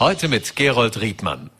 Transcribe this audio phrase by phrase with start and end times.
[0.00, 1.50] Heute mit Gerold Riedmann.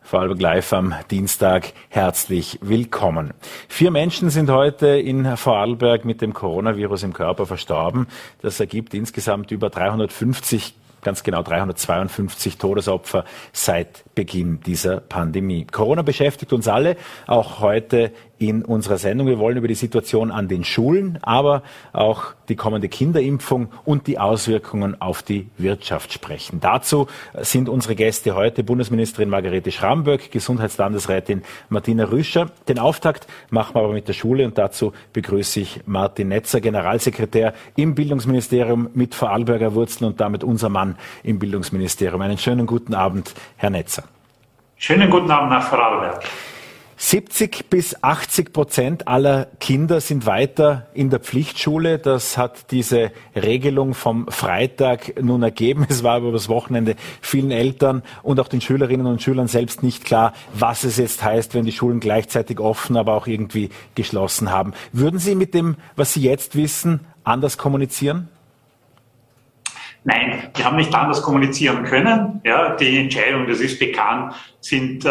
[0.00, 1.74] Vorarlberg Live am Dienstag.
[1.90, 3.34] Herzlich willkommen.
[3.68, 8.06] Vier Menschen sind heute in Vorarlberg mit dem Coronavirus im Körper verstorben.
[8.40, 10.72] Das ergibt insgesamt über 350
[11.04, 15.66] ganz genau 352 Todesopfer seit Beginn dieser Pandemie.
[15.70, 19.26] Corona beschäftigt uns alle, auch heute in unserer Sendung.
[19.26, 21.62] Wir wollen über die Situation an den Schulen, aber
[21.92, 26.60] auch die kommende Kinderimpfung und die Auswirkungen auf die Wirtschaft sprechen.
[26.60, 27.06] Dazu
[27.38, 32.50] sind unsere Gäste heute Bundesministerin Margarete Schramböck, Gesundheitslandesrätin Martina Rüscher.
[32.68, 37.54] Den Auftakt machen wir aber mit der Schule und dazu begrüße ich Martin Netzer, Generalsekretär
[37.76, 42.20] im Bildungsministerium mit Vorarlberger Wurzeln und damit unser Mann im Bildungsministerium.
[42.20, 44.04] Einen schönen guten Abend, Herr Netzer.
[44.76, 46.24] Schönen guten Abend nach Vorarlberg.
[47.06, 51.98] 70 bis 80 Prozent aller Kinder sind weiter in der Pflichtschule.
[51.98, 55.84] Das hat diese Regelung vom Freitag nun ergeben.
[55.86, 60.06] Es war aber das Wochenende vielen Eltern und auch den Schülerinnen und Schülern selbst nicht
[60.06, 64.72] klar, was es jetzt heißt, wenn die Schulen gleichzeitig offen, aber auch irgendwie geschlossen haben.
[64.92, 68.30] Würden Sie mit dem, was Sie jetzt wissen, anders kommunizieren?
[70.04, 72.40] Nein, wir haben nicht anders kommunizieren können.
[72.44, 75.10] Ja, die Entscheidung, das ist bekannt, sind äh,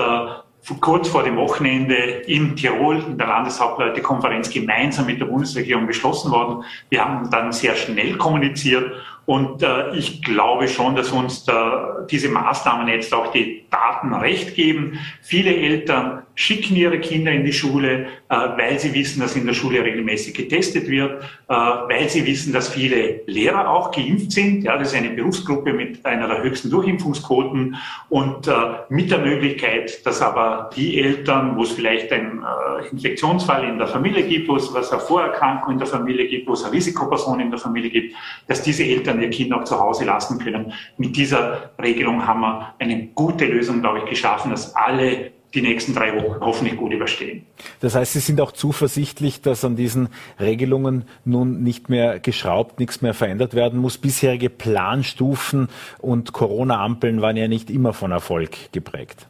[0.80, 6.64] kurz vor dem Wochenende in Tirol in der Landeshauptleutekonferenz gemeinsam mit der Bundesregierung beschlossen worden.
[6.90, 8.94] Wir haben dann sehr schnell kommuniziert
[9.26, 14.56] und äh, ich glaube schon, dass uns da diese Maßnahmen jetzt auch die Daten recht
[14.56, 15.00] geben.
[15.22, 19.54] Viele Eltern schicken ihre Kinder in die Schule, äh, weil sie wissen, dass in der
[19.54, 24.64] Schule regelmäßig getestet wird, äh, weil sie wissen, dass viele Lehrer auch geimpft sind.
[24.64, 27.76] Ja, das ist eine Berufsgruppe mit einer der höchsten Durchimpfungsquoten
[28.10, 28.52] und äh,
[28.90, 32.44] mit der Möglichkeit, dass aber die Eltern, wo es vielleicht einen
[32.92, 36.54] Infektionsfall in der Familie gibt, wo es was eine Vorerkrankung in der Familie gibt, wo
[36.54, 38.16] es eine Risikoperson in der Familie gibt,
[38.48, 40.74] dass diese Eltern ihr Kind auch zu Hause lassen können.
[40.98, 45.94] Mit dieser Regelung haben wir eine gute Lösung, glaube ich, geschaffen, dass alle die nächsten
[45.94, 47.46] drei Wochen hoffentlich gut überstehen.
[47.80, 53.02] Das heißt, Sie sind auch zuversichtlich, dass an diesen Regelungen nun nicht mehr geschraubt, nichts
[53.02, 53.98] mehr verändert werden muss.
[53.98, 55.70] Bisherige Planstufen
[56.00, 59.28] und Corona-Ampeln waren ja nicht immer von Erfolg geprägt.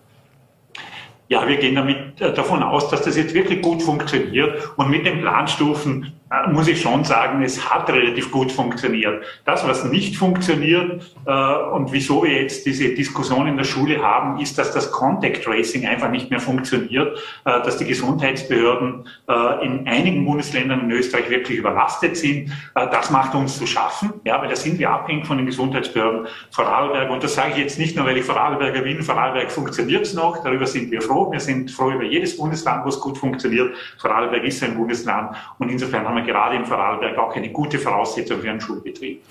[1.30, 4.72] Ja, wir gehen damit äh, davon aus, dass das jetzt wirklich gut funktioniert.
[4.78, 6.14] Und mit den Planstufen
[6.52, 9.24] muss ich schon sagen, es hat relativ gut funktioniert.
[9.46, 14.40] Das, was nicht funktioniert äh, und wieso wir jetzt diese Diskussion in der Schule haben,
[14.40, 19.88] ist, dass das Contact Tracing einfach nicht mehr funktioniert, äh, dass die Gesundheitsbehörden äh, in
[19.88, 22.50] einigen Bundesländern in Österreich wirklich überlastet sind.
[22.76, 26.28] Äh, das macht uns zu schaffen, ja, weil da sind wir abhängig von den Gesundheitsbehörden
[26.50, 27.12] Vorarlberg.
[27.12, 29.04] Und das sage ich jetzt nicht nur, weil ich Vorarlberger bin.
[29.04, 31.32] Vorarlberg funktioniert es noch, darüber sind wir froh.
[31.32, 33.76] Wir sind froh über jedes Bundesland, wo es gut funktioniert.
[34.00, 38.40] Vorarlberg ist ein Bundesland und insofern haben wir gerade in Vorarlberg auch eine gute Voraussetzung
[38.42, 39.22] für einen Schulbetrieb.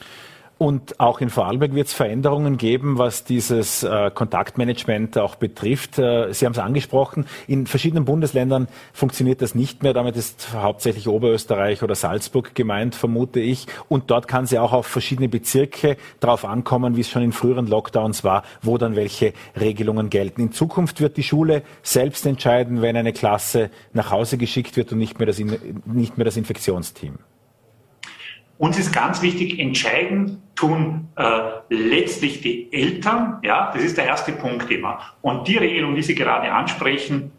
[0.59, 5.99] Und auch in Vorarlberg wird es Veränderungen geben, was dieses äh, Kontaktmanagement auch betrifft.
[5.99, 9.93] Äh, Sie haben es angesprochen, in verschiedenen Bundesländern funktioniert das nicht mehr.
[9.93, 13.67] Damit ist hauptsächlich Oberösterreich oder Salzburg gemeint, vermute ich.
[13.89, 17.33] Und dort kann es ja auch auf verschiedene Bezirke drauf ankommen, wie es schon in
[17.33, 20.43] früheren Lockdowns war, wo dann welche Regelungen gelten.
[20.43, 24.99] In Zukunft wird die Schule selbst entscheiden, wenn eine Klasse nach Hause geschickt wird und
[24.99, 25.41] nicht mehr das,
[25.87, 27.19] nicht mehr das Infektionsteam.
[28.59, 31.25] Uns ist ganz wichtig, entscheiden tun äh,
[31.69, 33.39] letztlich die Eltern.
[33.43, 35.01] Ja, das ist der erste Punkt immer.
[35.21, 37.33] Und die Regelung, die Sie gerade ansprechen,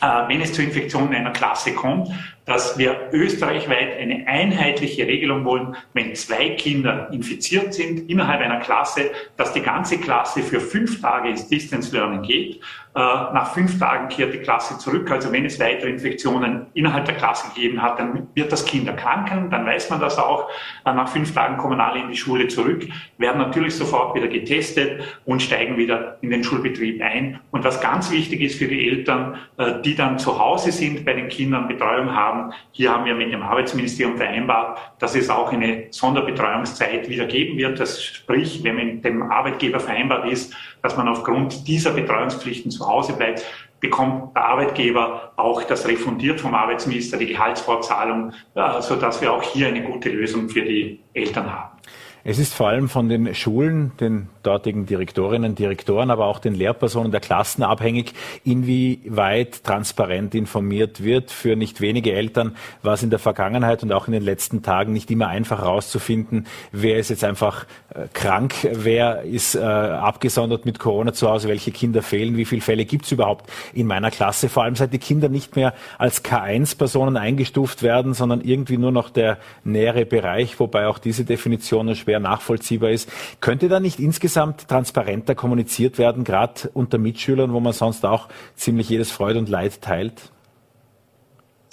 [0.00, 2.08] äh, wenn es zur Infektion in einer Klasse kommt,
[2.46, 9.10] dass wir österreichweit eine einheitliche Regelung wollen, wenn zwei Kinder infiziert sind innerhalb einer Klasse,
[9.36, 12.60] dass die ganze Klasse für fünf Tage ins Distance Learning geht.
[12.96, 15.10] Äh, nach fünf Tagen kehrt die Klasse zurück.
[15.10, 19.50] Also wenn es weitere Infektionen innerhalb der Klasse gegeben hat, dann wird das Kind erkranken.
[19.50, 20.48] Dann weiß man das auch.
[20.84, 22.86] Äh, nach fünf Tagen kommen alle in die Schule zurück,
[23.18, 27.40] werden natürlich sofort wieder getestet und steigen wieder in den Schulbetrieb ein.
[27.50, 31.14] Und was ganz wichtig ist für die Eltern, äh, die dann zu Hause sind, bei
[31.14, 32.52] den Kindern Betreuung haben, haben.
[32.72, 37.80] Hier haben wir mit dem Arbeitsministerium vereinbart, dass es auch eine Sonderbetreuungszeit wieder geben wird.
[37.80, 42.86] Das sprich, wenn man mit dem Arbeitgeber vereinbart ist, dass man aufgrund dieser Betreuungspflichten zu
[42.86, 43.44] Hause bleibt,
[43.80, 48.32] bekommt der Arbeitgeber auch das refundiert vom Arbeitsminister, die Gehaltsvorzahlung,
[48.80, 51.78] sodass wir auch hier eine gute Lösung für die Eltern haben.
[52.26, 57.12] Es ist vor allem von den Schulen, den dortigen Direktorinnen, Direktoren, aber auch den Lehrpersonen
[57.12, 61.30] der Klassen abhängig, inwieweit transparent informiert wird.
[61.30, 64.94] Für nicht wenige Eltern war es in der Vergangenheit und auch in den letzten Tagen
[64.94, 70.78] nicht immer einfach herauszufinden, wer ist jetzt einfach äh, krank, wer ist äh, abgesondert mit
[70.78, 74.48] Corona zu Hause, welche Kinder fehlen, wie viele Fälle gibt es überhaupt in meiner Klasse.
[74.48, 79.10] Vor allem seit die Kinder nicht mehr als K1-Personen eingestuft werden, sondern irgendwie nur noch
[79.10, 83.10] der nähere Bereich, wobei auch diese Definition schwer schwer nachvollziehbar ist.
[83.40, 88.88] Könnte da nicht insgesamt transparenter kommuniziert werden, gerade unter Mitschülern, wo man sonst auch ziemlich
[88.88, 90.30] jedes Freude und Leid teilt?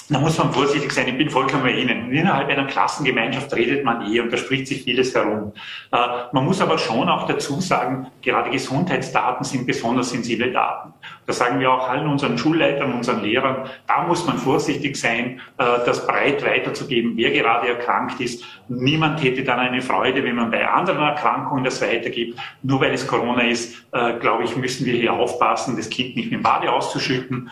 [0.09, 1.07] Da muss man vorsichtig sein.
[1.07, 2.11] Ich bin vollkommen bei Ihnen.
[2.11, 5.53] Innerhalb einer Klassengemeinschaft redet man eh und da spricht sich vieles herum.
[5.93, 5.97] Äh,
[6.33, 10.93] man muss aber schon auch dazu sagen, gerade Gesundheitsdaten sind besonders sensible Daten.
[11.27, 15.63] Da sagen wir auch allen unseren Schulleitern, unseren Lehrern, da muss man vorsichtig sein, äh,
[15.85, 18.43] das breit weiterzugeben, wer gerade erkrankt ist.
[18.67, 22.39] Niemand hätte dann eine Freude, wenn man bei anderen Erkrankungen das weitergibt.
[22.63, 26.31] Nur weil es Corona ist, äh, glaube ich, müssen wir hier aufpassen, das Kind nicht
[26.31, 27.49] mit dem Bade auszuschütten.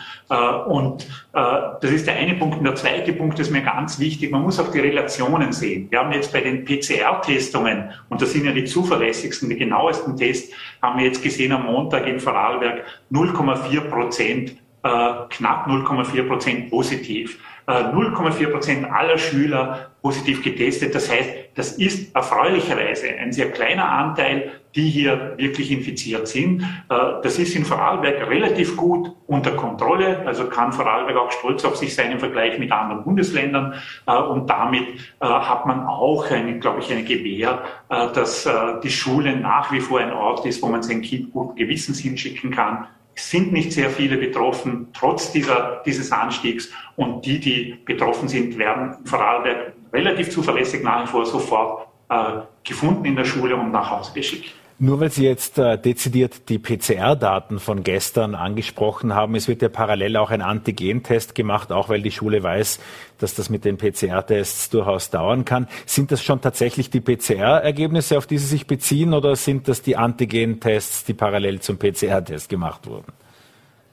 [0.66, 2.58] Und das ist der eine Punkt.
[2.58, 5.88] Und der zweite Punkt ist mir ganz wichtig, man muss auch die Relationen sehen.
[5.90, 10.52] Wir haben jetzt bei den PCR-Testungen, und das sind ja die zuverlässigsten, die genauesten Tests,
[10.82, 13.59] haben wir jetzt gesehen am Montag in Vorarlberg 0,4
[13.90, 17.38] Prozent, äh, knapp 0,4 Prozent positiv.
[17.70, 20.94] 0,4 äh, Prozent aller Schüler positiv getestet.
[20.94, 26.62] Das heißt, das ist erfreulicherweise ein sehr kleiner Anteil, die hier wirklich infiziert sind.
[26.62, 30.26] Äh, das ist in Vorarlberg relativ gut unter Kontrolle.
[30.26, 33.74] Also kann Vorarlberg auch stolz auf sich sein im Vergleich mit anderen Bundesländern.
[34.06, 34.86] Äh, und damit
[35.20, 36.26] hat man auch,
[36.60, 38.48] glaube ich, eine Gewähr, dass
[38.82, 42.50] die Schule nach wie vor ein Ort ist, wo man sein Kind guten Gewissens hinschicken
[42.50, 42.86] kann
[43.28, 46.70] sind nicht sehr viele betroffen, trotz dieser, dieses Anstiegs.
[46.96, 52.40] Und die, die betroffen sind, werden in Vorarlberg relativ zuverlässig nach wie vor sofort äh,
[52.64, 54.54] gefunden in der Schule und nach Hause geschickt.
[54.82, 59.68] Nur weil Sie jetzt äh, dezidiert die PCR-Daten von gestern angesprochen haben, es wird ja
[59.68, 62.80] parallel auch ein Antigentest gemacht, auch weil die Schule weiß,
[63.18, 65.68] dass das mit den PCR-Tests durchaus dauern kann.
[65.84, 69.98] Sind das schon tatsächlich die PCR-Ergebnisse, auf die Sie sich beziehen, oder sind das die
[69.98, 73.12] Antigen-Tests, die parallel zum PCR-Test gemacht wurden?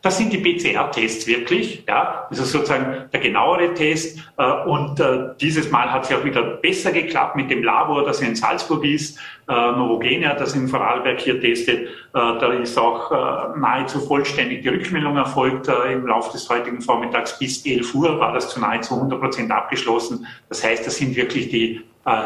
[0.02, 4.20] Das sind die PCR-Tests wirklich, ja, also sozusagen der genauere Test.
[4.38, 8.06] Äh, und äh, dieses Mal hat es ja auch wieder besser geklappt mit dem Labor,
[8.06, 9.18] das in Salzburg ist,
[9.50, 11.90] äh, Novogenia, das in Vorarlberg hier testet.
[12.14, 17.38] Da ist auch nahezu vollständig die Rückmeldung erfolgt im Laufe des heutigen Vormittags.
[17.38, 20.26] Bis 11 Uhr war das zu nahezu 100 Prozent abgeschlossen.
[20.50, 21.82] Das heißt, das sind wirklich die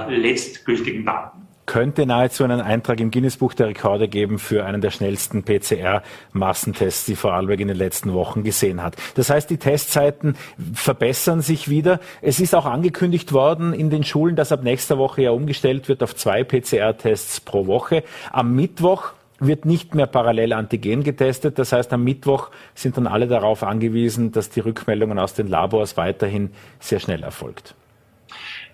[0.07, 1.41] letztgültigen Daten
[1.71, 7.15] könnte nahezu einen Eintrag im Guinness-Buch der Rekorde geben für einen der schnellsten PCR-Massentests, die
[7.15, 8.97] Vorarlberg in den letzten Wochen gesehen hat.
[9.15, 10.35] Das heißt, die Testzeiten
[10.73, 12.01] verbessern sich wieder.
[12.21, 16.03] Es ist auch angekündigt worden in den Schulen, dass ab nächster Woche ja umgestellt wird
[16.03, 18.03] auf zwei PCR-Tests pro Woche.
[18.33, 21.57] Am Mittwoch wird nicht mehr parallel Antigen getestet.
[21.57, 25.95] Das heißt, am Mittwoch sind dann alle darauf angewiesen, dass die Rückmeldungen aus den Labors
[25.95, 26.51] weiterhin
[26.81, 27.75] sehr schnell erfolgt.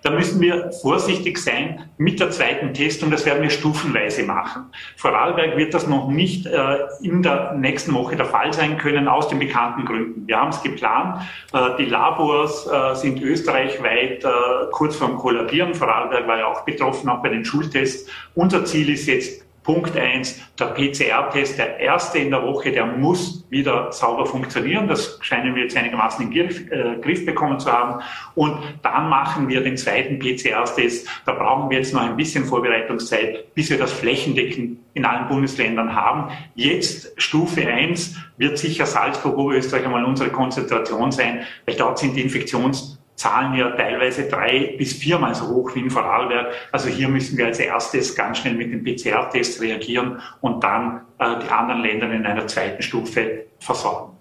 [0.07, 3.12] Da müssen wir vorsichtig sein mit der zweiten Testung.
[3.12, 4.68] Das werden wir stufenweise machen.
[4.95, 9.27] Vorarlberg wird das noch nicht äh, in der nächsten Woche der Fall sein können, aus
[9.27, 10.25] den bekannten Gründen.
[10.25, 11.24] Wir haben es geplant.
[11.51, 14.27] Äh, die Labors äh, sind österreichweit äh,
[14.71, 15.75] kurz vorm Kollabieren.
[15.75, 18.09] Vorarlberg war ja auch betroffen, auch bei den Schultests.
[18.33, 23.46] Unser Ziel ist jetzt, Punkt eins, der PCR-Test, der erste in der Woche, der muss
[23.50, 24.88] wieder sauber funktionieren.
[24.88, 28.02] Das scheinen wir jetzt einigermaßen in Griff, äh, Griff bekommen zu haben.
[28.34, 31.10] Und dann machen wir den zweiten PCR-Test.
[31.25, 35.94] Da brauchen wir jetzt noch ein bisschen Vorbereitungszeit, bis wir das flächendeckend in allen Bundesländern
[35.94, 36.31] haben.
[36.56, 42.22] Jetzt Stufe eins wird sicher Salzburg, Oberösterreich einmal unsere Konzentration sein, weil dort sind die
[42.22, 46.54] Infektions Zahlen ja teilweise drei bis viermal so hoch wie in Vorarlberg.
[46.72, 51.40] Also hier müssen wir als erstes ganz schnell mit dem PCR-Test reagieren und dann äh,
[51.44, 54.14] die anderen Länder in einer zweiten Stufe versorgen.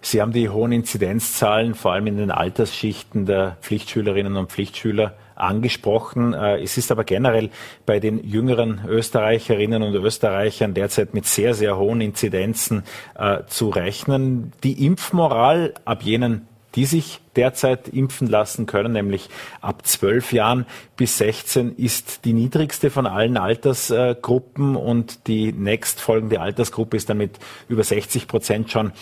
[0.00, 6.32] Sie haben die hohen Inzidenzzahlen, vor allem in den Altersschichten der Pflichtschülerinnen und Pflichtschüler angesprochen.
[6.32, 7.50] Äh, es ist aber generell
[7.86, 12.84] bei den jüngeren Österreicherinnen und Österreichern derzeit mit sehr, sehr hohen Inzidenzen
[13.16, 14.52] äh, zu rechnen.
[14.62, 19.28] Die Impfmoral ab jenen die sich derzeit impfen lassen können, nämlich
[19.60, 26.96] ab zwölf Jahren bis 16 ist die niedrigste von allen Altersgruppen und die nächstfolgende Altersgruppe
[26.96, 27.38] ist dann mit
[27.68, 28.92] über 60 Prozent schon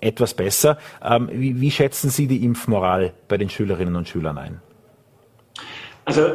[0.00, 0.78] etwas besser.
[1.02, 4.60] Ähm, wie, wie schätzen Sie die Impfmoral bei den Schülerinnen und Schülern ein?
[6.04, 6.26] Also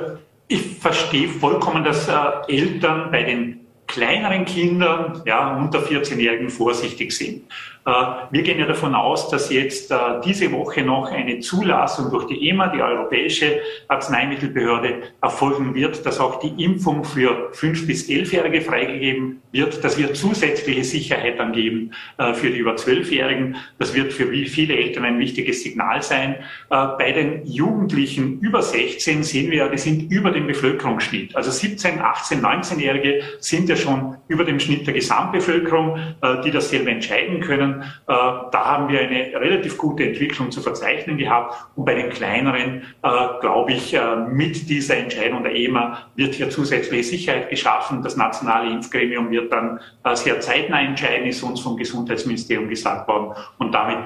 [0.48, 2.14] ich verstehe vollkommen, dass äh,
[2.48, 7.44] Eltern bei den kleineren Kindern, ja, unter 14-Jährigen vorsichtig sind.
[7.86, 7.92] Äh,
[8.32, 9.96] wir gehen ja davon aus, dass jetzt äh,
[10.26, 16.40] diese Woche noch eine Zulassung durch die EMA, die Europäische Arzneimittelbehörde, erfolgen wird, dass auch
[16.40, 19.84] die Impfung für 5- bis 11-Jährige freigegeben wird.
[19.84, 23.56] Das wird zusätzliche Sicherheit dann geben äh, für die über 12-Jährigen.
[23.78, 26.36] Das wird für viele Eltern ein wichtiges Signal sein.
[26.70, 31.36] Bei den Jugendlichen über 16 sehen wir ja, die sind über dem Bevölkerungsschnitt.
[31.36, 36.00] Also 17, 18, 19-Jährige sind ja schon über dem Schnitt der Gesamtbevölkerung,
[36.44, 37.69] die das selber entscheiden können.
[37.72, 41.56] Äh, da haben wir eine relativ gute Entwicklung zu verzeichnen gehabt.
[41.76, 43.10] Und bei den kleineren, äh,
[43.42, 43.98] glaube ich,
[44.30, 48.02] mit dieser Entscheidung der EMA wird hier zusätzliche Sicherheit geschaffen.
[48.04, 49.80] Das nationale Impfgremium wird dann
[50.14, 53.34] sehr zeitnah entscheiden, ist uns vom Gesundheitsministerium gesagt worden.
[53.58, 53.98] Und damit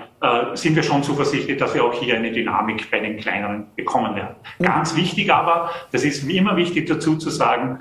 [0.53, 4.35] sind wir schon zuversichtlich, dass wir auch hier eine Dynamik bei den kleineren bekommen werden.
[4.61, 7.79] Ganz wichtig aber, das ist wie immer wichtig dazu zu sagen,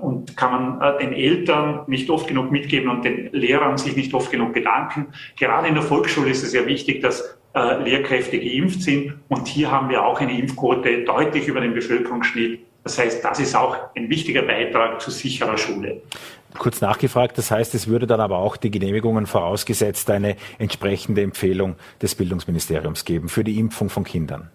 [0.00, 4.30] und kann man den Eltern nicht oft genug mitgeben und den Lehrern sich nicht oft
[4.30, 5.03] genug bedanken.
[5.36, 9.14] Gerade in der Volksschule ist es sehr wichtig, dass äh, Lehrkräfte geimpft sind.
[9.28, 12.60] Und hier haben wir auch eine Impfquote deutlich über den Bevölkerungsschnitt.
[12.82, 16.02] Das heißt, das ist auch ein wichtiger Beitrag zu sicherer Schule.
[16.58, 21.76] Kurz nachgefragt, das heißt, es würde dann aber auch die Genehmigungen vorausgesetzt eine entsprechende Empfehlung
[22.00, 24.50] des Bildungsministeriums geben für die Impfung von Kindern.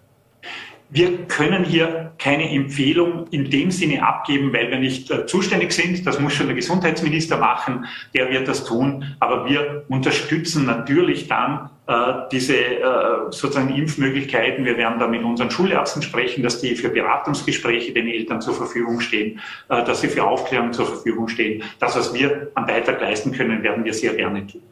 [0.92, 6.04] Wir können hier keine Empfehlung in dem Sinne abgeben, weil wir nicht äh, zuständig sind.
[6.04, 7.86] Das muss schon der Gesundheitsminister machen.
[8.12, 9.14] Der wird das tun.
[9.20, 12.80] Aber wir unterstützen natürlich dann äh, diese äh,
[13.30, 14.64] sozusagen Impfmöglichkeiten.
[14.64, 19.00] Wir werden da mit unseren Schulärzten sprechen, dass die für Beratungsgespräche den Eltern zur Verfügung
[19.00, 21.62] stehen, äh, dass sie für Aufklärung zur Verfügung stehen.
[21.78, 24.62] Das, was wir am Beitrag leisten können, werden wir sehr gerne tun.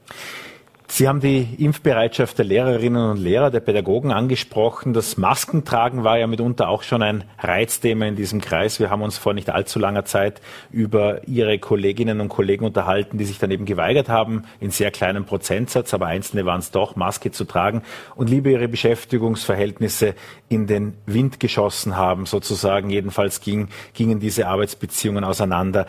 [0.90, 4.94] Sie haben die Impfbereitschaft der Lehrerinnen und Lehrer, der Pädagogen angesprochen.
[4.94, 8.80] Das Maskentragen war ja mitunter auch schon ein Reizthema in diesem Kreis.
[8.80, 10.40] Wir haben uns vor nicht allzu langer Zeit
[10.72, 15.26] über Ihre Kolleginnen und Kollegen unterhalten, die sich dann eben geweigert haben, in sehr kleinem
[15.26, 17.82] Prozentsatz, aber einzelne waren es doch, Maske zu tragen
[18.16, 20.14] und lieber ihre Beschäftigungsverhältnisse
[20.48, 22.88] in den Wind geschossen haben, sozusagen.
[22.88, 25.86] Jedenfalls ging, gingen diese Arbeitsbeziehungen auseinander.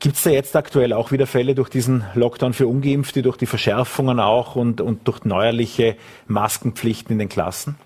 [0.00, 3.44] Gibt es da jetzt aktuell auch wieder Fälle durch diesen Lockdown für Ungeimpfte, durch die
[3.44, 5.94] Verschärfungen auch und, und durch neuerliche
[6.26, 7.76] Maskenpflichten in den Klassen?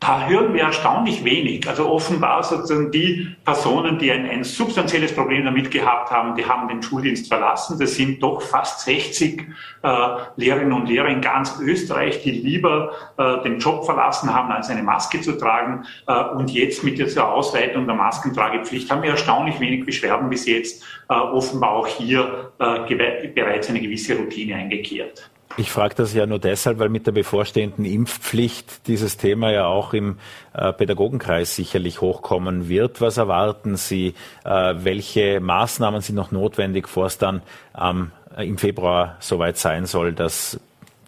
[0.00, 1.68] Da hören wir erstaunlich wenig.
[1.68, 6.68] Also offenbar sozusagen die Personen, die ein, ein substanzielles Problem damit gehabt haben, die haben
[6.68, 7.78] den Schuldienst verlassen.
[7.78, 9.46] Das sind doch fast 60
[9.82, 14.70] äh, Lehrerinnen und Lehrer in ganz Österreich, die lieber äh, den Job verlassen haben, als
[14.70, 15.84] eine Maske zu tragen.
[16.06, 20.82] Äh, und jetzt mit dieser Ausweitung der Maskentragepflicht haben wir erstaunlich wenig Beschwerden bis jetzt.
[21.10, 25.30] Äh, offenbar auch hier äh, bereits eine gewisse Routine eingekehrt.
[25.56, 29.92] Ich frage das ja nur deshalb, weil mit der bevorstehenden Impfpflicht dieses Thema ja auch
[29.92, 30.18] im
[30.54, 33.00] äh, Pädagogenkreis sicherlich hochkommen wird.
[33.00, 34.14] Was erwarten Sie?
[34.44, 37.42] Äh, welche Maßnahmen sind noch notwendig, bevor es dann
[37.78, 40.58] ähm, im Februar soweit sein soll, dass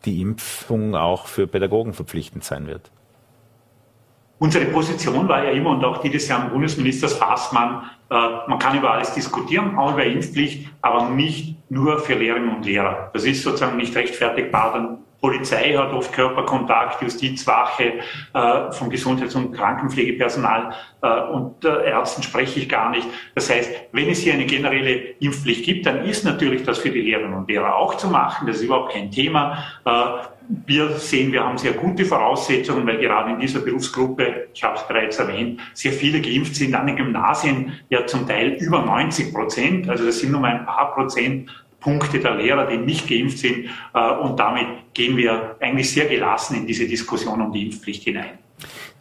[0.04, 2.90] die Impfung auch für Pädagogen verpflichtend sein wird?
[4.42, 8.14] Unsere Position war ja immer und auch die des Herrn Bundesministers Fassmann, äh,
[8.48, 13.08] man kann über alles diskutieren, auch über Impfpflicht, aber nicht nur für Lehrerinnen und Lehrer.
[13.12, 14.72] Das ist sozusagen nicht rechtfertigbar.
[14.72, 18.00] Dann Polizei hat oft Körperkontakt, Justizwache,
[18.34, 23.06] äh, vom Gesundheits- und Krankenpflegepersonal äh, und äh, Ärzten spreche ich gar nicht.
[23.36, 27.02] Das heißt, wenn es hier eine generelle Impfpflicht gibt, dann ist natürlich das für die
[27.02, 28.48] Lehrerinnen und Lehrer auch zu machen.
[28.48, 29.58] Das ist überhaupt kein Thema.
[29.84, 29.90] Äh,
[30.66, 34.86] wir sehen, wir haben sehr gute Voraussetzungen, weil gerade in dieser Berufsgruppe, ich habe es
[34.88, 39.88] bereits erwähnt, sehr viele geimpft sind an den Gymnasien, ja zum Teil über 90 Prozent.
[39.88, 41.48] Also das sind nur mal ein paar Prozent
[41.82, 43.66] Punkte der Lehrer, die nicht geimpft sind.
[43.94, 48.38] Äh, und damit gehen wir eigentlich sehr gelassen in diese Diskussion um die Impfpflicht hinein.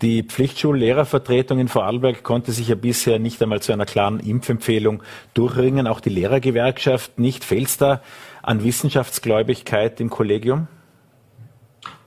[0.02, 5.04] Die Pflichtschullehrervertretung in Vorarlberg konnte sich ja bisher nicht einmal zu einer klaren Impfempfehlung
[5.36, 5.86] durchringen.
[5.86, 7.44] Auch die Lehrergewerkschaft nicht.
[7.44, 8.02] Fehlt es da
[8.42, 10.68] an Wissenschaftsgläubigkeit im Kollegium?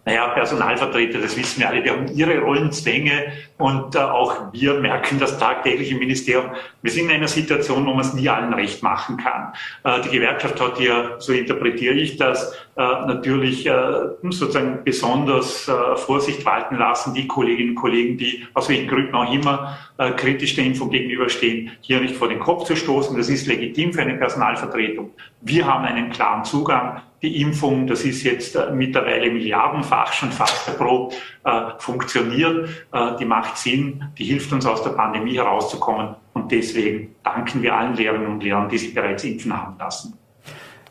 [0.07, 5.19] Naja, Personalvertreter, das wissen wir alle, die haben ihre Rollenzwänge und äh, auch wir merken
[5.19, 6.51] das tagtäglich im Ministerium.
[6.83, 9.55] Wir sind in einer Situation, wo man es nie allen recht machen kann.
[9.83, 13.73] Äh, die Gewerkschaft hat ja, so interpretiere ich das, äh, natürlich äh,
[14.25, 19.33] sozusagen besonders äh, Vorsicht walten lassen, die Kolleginnen und Kollegen, die aus welchen Gründen auch
[19.33, 23.17] immer äh, kritisch der Impfung gegenüberstehen, hier nicht vor den Kopf zu stoßen.
[23.17, 25.13] Das ist legitim für eine Personalvertretung.
[25.41, 30.69] Wir haben einen klaren Zugang die Impfung, das ist jetzt äh, mittlerweile milliardenfach schon fast
[30.69, 36.53] erprobt, äh, funktioniert, äh, die macht Sinn, die hilft uns aus der Pandemie herauszukommen und
[36.53, 40.19] deswegen danken wir allen Lehrerinnen und Lehrern, die sich bereits impfen haben lassen.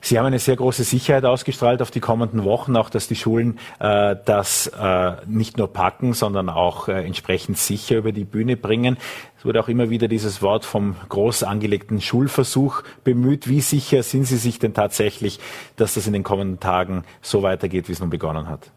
[0.05, 3.57] Sie haben eine sehr große Sicherheit ausgestrahlt auf die kommenden Wochen, auch dass die Schulen
[3.79, 8.97] äh, das äh, nicht nur packen, sondern auch äh, entsprechend sicher über die Bühne bringen.
[9.39, 13.47] Es wurde auch immer wieder dieses Wort vom groß angelegten Schulversuch bemüht.
[13.47, 15.39] Wie sicher sind Sie sich denn tatsächlich,
[15.77, 18.71] dass das in den kommenden Tagen so weitergeht, wie es nun begonnen hat?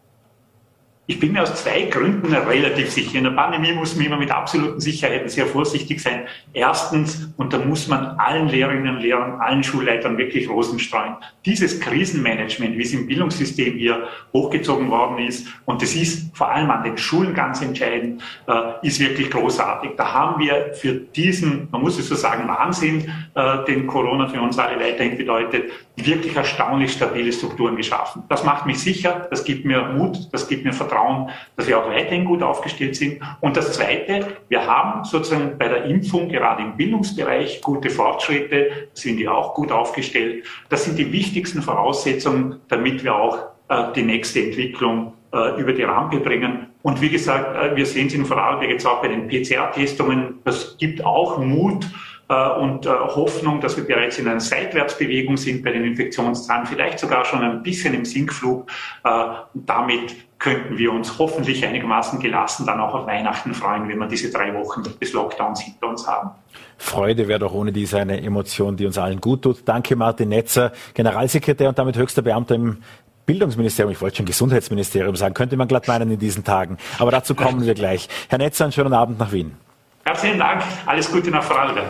[1.09, 3.17] Ich bin mir aus zwei Gründen relativ sicher.
[3.17, 6.27] In der Pandemie muss man immer mit absoluten Sicherheiten sehr vorsichtig sein.
[6.51, 11.15] Erstens, und da muss man allen Lehrerinnen und Lehrern, allen Schulleitern wirklich Rosen streuen.
[11.45, 16.69] Dieses Krisenmanagement, wie es im Bildungssystem hier hochgezogen worden ist, und das ist vor allem
[16.69, 19.91] an den Schulen ganz entscheidend, äh, ist wirklich großartig.
[19.95, 24.41] Da haben wir für diesen, man muss es so sagen, Wahnsinn, äh, den Corona für
[24.41, 28.23] uns alle weiterhin bedeutet, wirklich erstaunlich stabile Strukturen geschaffen.
[28.27, 31.79] Das macht mich sicher, das gibt mir Mut, das gibt mir Vertrauen Vertrauen, dass wir
[31.79, 33.21] auch weiterhin gut aufgestellt sind.
[33.41, 39.17] Und das Zweite, wir haben sozusagen bei der Impfung gerade im Bildungsbereich gute Fortschritte, sind
[39.17, 40.45] wir auch gut aufgestellt.
[40.69, 43.37] Das sind die wichtigsten Voraussetzungen, damit wir auch
[43.69, 46.67] äh, die nächste Entwicklung äh, über die Rampe bringen.
[46.81, 50.39] Und wie gesagt, äh, wir sehen es in Vorarlberg jetzt auch bei den PCR-Testungen.
[50.43, 51.85] Das gibt auch Mut,
[52.33, 57.23] und äh, Hoffnung, dass wir bereits in einer Seitwärtsbewegung sind bei den Infektionszahlen, vielleicht sogar
[57.25, 58.69] schon ein bisschen im Sinkflug.
[59.03, 59.09] Äh,
[59.53, 64.07] und damit könnten wir uns hoffentlich einigermaßen gelassen dann auch auf Weihnachten freuen, wenn wir
[64.07, 66.31] diese drei Wochen des Lockdowns hinter uns haben.
[66.77, 69.59] Freude wäre doch ohne dies eine Emotion, die uns allen gut tut.
[69.65, 72.83] Danke, Martin Netzer, Generalsekretär und damit höchster Beamter im
[73.25, 76.77] Bildungsministerium, ich wollte schon Gesundheitsministerium sagen, könnte man glatt meinen in diesen Tagen.
[76.97, 78.07] Aber dazu kommen wir gleich.
[78.29, 79.57] Herr Netzer, einen schönen Abend nach Wien.
[80.05, 80.63] Herzlichen Dank.
[80.85, 81.87] Alles Gute nach Vorarlberg.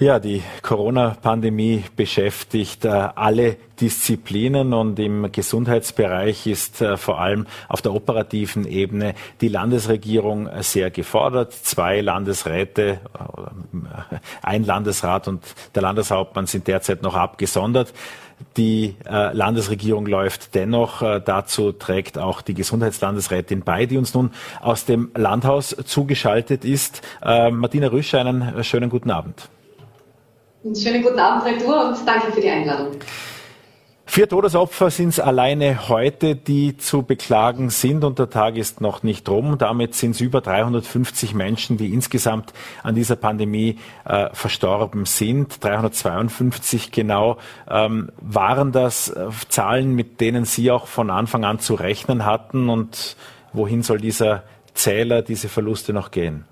[0.00, 7.82] Ja, die Corona-Pandemie beschäftigt äh, alle Disziplinen und im Gesundheitsbereich ist äh, vor allem auf
[7.82, 11.52] der operativen Ebene die Landesregierung sehr gefordert.
[11.52, 17.92] Zwei Landesräte, äh, ein Landesrat und der Landeshauptmann sind derzeit noch abgesondert.
[18.56, 21.02] Die äh, Landesregierung läuft dennoch.
[21.02, 24.30] Äh, dazu trägt auch die Gesundheitslandesrätin bei, die uns nun
[24.62, 27.02] aus dem Landhaus zugeschaltet ist.
[27.22, 29.50] Äh, Martina Rüsch, einen schönen guten Abend.
[30.62, 32.88] Einen schönen guten Abend, Retour, und danke für die Einladung.
[34.04, 39.02] Vier Todesopfer sind es alleine heute, die zu beklagen sind und der Tag ist noch
[39.02, 39.56] nicht rum.
[39.56, 42.52] Damit sind es über 350 Menschen, die insgesamt
[42.82, 45.64] an dieser Pandemie äh, verstorben sind.
[45.64, 47.38] 352 genau.
[47.70, 52.68] Ähm, waren das äh, Zahlen, mit denen Sie auch von Anfang an zu rechnen hatten
[52.68, 53.16] und
[53.52, 54.42] wohin soll dieser
[54.74, 56.44] Zähler, diese Verluste noch gehen?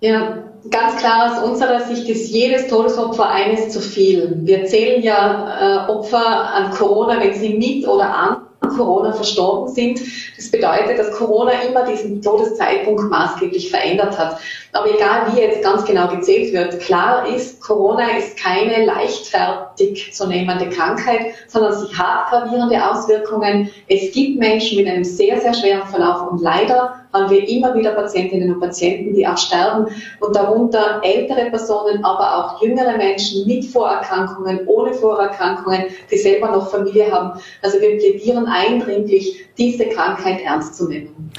[0.00, 4.32] Ja, ganz klar aus unserer Sicht ist jedes Todesopfer eines zu viel.
[4.42, 10.00] Wir zählen ja äh, Opfer an Corona, wenn sie mit oder an Corona verstorben sind.
[10.36, 14.38] Das bedeutet, dass Corona immer diesen Todeszeitpunkt maßgeblich verändert hat.
[14.78, 20.28] Aber egal, wie jetzt ganz genau gezählt wird, klar ist, Corona ist keine leichtfertig zu
[20.28, 23.70] nehmende Krankheit, sondern sie hat gravierende Auswirkungen.
[23.88, 27.90] Es gibt Menschen mit einem sehr, sehr schweren Verlauf und leider haben wir immer wieder
[27.90, 29.86] Patientinnen und Patienten, die auch sterben
[30.20, 36.70] und darunter ältere Personen, aber auch jüngere Menschen mit Vorerkrankungen, ohne Vorerkrankungen, die selber noch
[36.70, 37.40] Familie haben.
[37.62, 41.32] Also wir plädieren eindringlich, diese Krankheit ernst zu nehmen.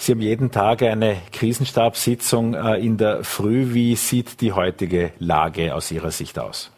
[0.00, 3.74] Sie haben jeden Tag eine Krisenstabssitzung äh, in der Früh.
[3.74, 6.70] Wie sieht die heutige Lage aus Ihrer Sicht aus?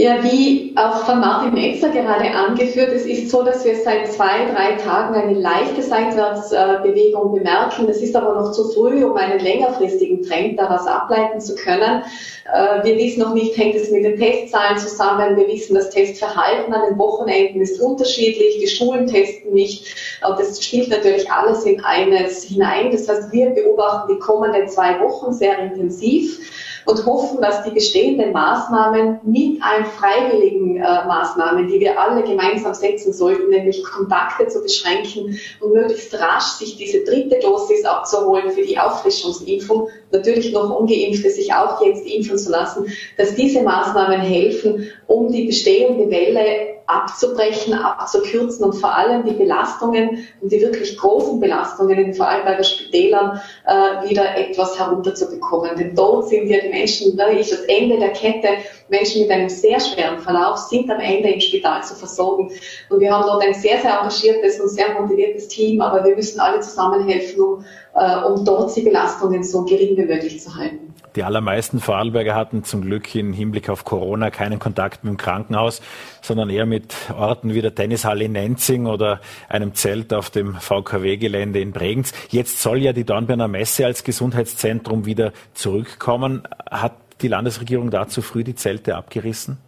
[0.00, 4.44] Ja, wie auch von Martin Netzer gerade angeführt, es ist so, dass wir seit zwei,
[4.44, 7.88] drei Tagen eine leichte Seitwärtsbewegung bemerken.
[7.88, 12.04] Es ist aber noch zu früh, um einen längerfristigen Trend daraus ableiten zu können.
[12.44, 15.36] Äh, wir wissen noch nicht, hängt es mit den Testzahlen zusammen.
[15.36, 18.60] Wir wissen, das Testverhalten an den Wochenenden ist unterschiedlich.
[18.60, 19.96] Die Schulen testen nicht.
[20.20, 22.92] Das spielt natürlich alles in eines hinein.
[22.92, 26.38] Das heißt, wir beobachten die kommenden zwei Wochen sehr intensiv
[26.88, 32.72] und hoffen, dass die bestehenden Maßnahmen mit ein freiwilligen äh, Maßnahmen, die wir alle gemeinsam
[32.72, 38.62] setzen sollten, nämlich Kontakte zu beschränken und möglichst rasch sich diese dritte Dosis abzuholen für
[38.62, 42.86] die Auffrischungsimpfung, natürlich noch ungeimpfte sich auch jetzt impfen zu lassen,
[43.18, 50.26] dass diese Maßnahmen helfen, um die bestehende Welle abzubrechen, abzukürzen und vor allem die Belastungen
[50.40, 55.76] und die wirklich großen Belastungen vor allem bei den Spitälern äh, wieder etwas herunterzubekommen.
[55.76, 58.48] Denn dort sind ja die Menschen, da ist das Ende der Kette.
[58.88, 62.50] Menschen mit einem sehr schweren Verlauf sind am Ende im Spital zu versorgen.
[62.88, 66.40] Und wir haben dort ein sehr, sehr engagiertes und sehr motiviertes Team, aber wir müssen
[66.40, 70.87] alle zusammenhelfen, um, äh, um dort die Belastungen so gering wie möglich zu halten.
[71.16, 75.80] Die allermeisten Vorarlberger hatten zum Glück im Hinblick auf Corona keinen Kontakt mit dem Krankenhaus,
[76.22, 81.60] sondern eher mit Orten wie der Tennishalle in Nenzing oder einem Zelt auf dem VKW-Gelände
[81.60, 82.12] in Bregenz.
[82.30, 86.42] Jetzt soll ja die Dornbirner Messe als Gesundheitszentrum wieder zurückkommen.
[86.70, 89.58] Hat die Landesregierung dazu früh die Zelte abgerissen?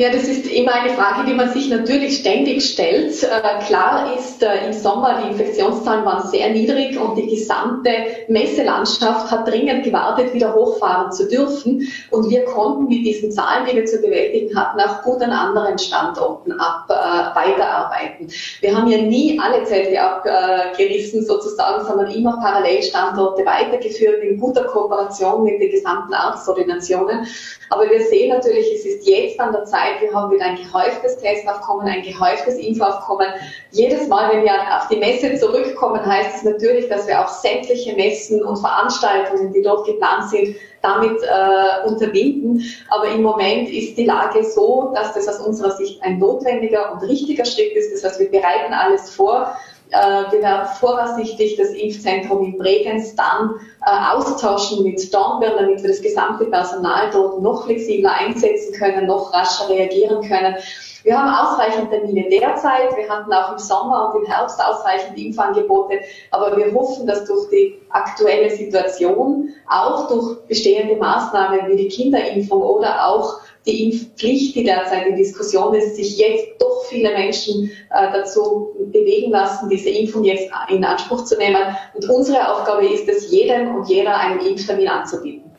[0.00, 3.22] Ja, das ist immer eine Frage, die man sich natürlich ständig stellt.
[3.22, 7.90] Äh, klar ist, äh, im Sommer die Infektionszahlen waren sehr niedrig und die gesamte
[8.28, 11.86] Messelandschaft hat dringend gewartet, wieder hochfahren zu dürfen.
[12.10, 15.78] Und wir konnten mit diesen Zahlen, die wir zu bewältigen hatten, auch gut an anderen
[15.78, 18.32] Standorten ab, äh, weiterarbeiten.
[18.62, 25.44] Wir haben ja nie alle Zelte abgerissen sozusagen, sondern immer Parallelstandorte weitergeführt in guter Kooperation
[25.44, 27.26] mit den gesamten Arztordinationen.
[27.68, 31.18] Aber wir sehen natürlich, es ist jetzt an der Zeit, wir haben wieder ein gehäuftes
[31.18, 33.26] Testaufkommen, ein gehäuftes Infoaufkommen.
[33.70, 37.94] Jedes Mal, wenn wir auf die Messe zurückkommen, heißt es natürlich, dass wir auch sämtliche
[37.94, 42.62] Messen und Veranstaltungen, die dort geplant sind, damit äh, unterbinden.
[42.88, 47.02] Aber im Moment ist die Lage so, dass das aus unserer Sicht ein notwendiger und
[47.02, 47.92] richtiger Schritt ist.
[47.92, 49.56] Das heißt, wir bereiten alles vor.
[49.90, 55.90] Äh, wir werden voraussichtlich das Impfzentrum in Bregenz dann äh, austauschen mit Dornbirn, damit wir
[55.90, 60.56] das gesamte Personal dort noch flexibler einsetzen können, noch rascher reagieren können.
[61.02, 62.94] Wir haben ausreichend Termine derzeit.
[62.94, 66.00] Wir hatten auch im Sommer und im Herbst ausreichend Impfangebote.
[66.30, 72.62] Aber wir hoffen, dass durch die aktuelle Situation, auch durch bestehende Maßnahmen wie die Kinderimpfung
[72.62, 78.12] oder auch die Impfpflicht, die derzeit in Diskussion ist, sich jetzt doch viele Menschen äh,
[78.12, 81.76] dazu bewegen lassen, diese Impfung jetzt in Anspruch zu nehmen.
[81.94, 85.50] Und unsere Aufgabe ist es, jedem und jeder einen Impftermin anzubieten.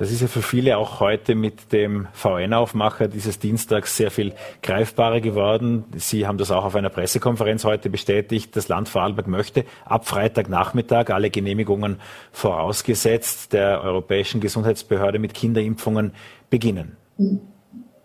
[0.00, 5.20] Das ist ja für viele auch heute mit dem VN-Aufmacher dieses Dienstags sehr viel greifbarer
[5.20, 5.84] geworden.
[5.94, 8.56] Sie haben das auch auf einer Pressekonferenz heute bestätigt.
[8.56, 12.00] Das Land Vorarlberg möchte ab Freitagnachmittag alle Genehmigungen
[12.32, 16.14] vorausgesetzt der Europäischen Gesundheitsbehörde mit Kinderimpfungen
[16.48, 16.96] beginnen.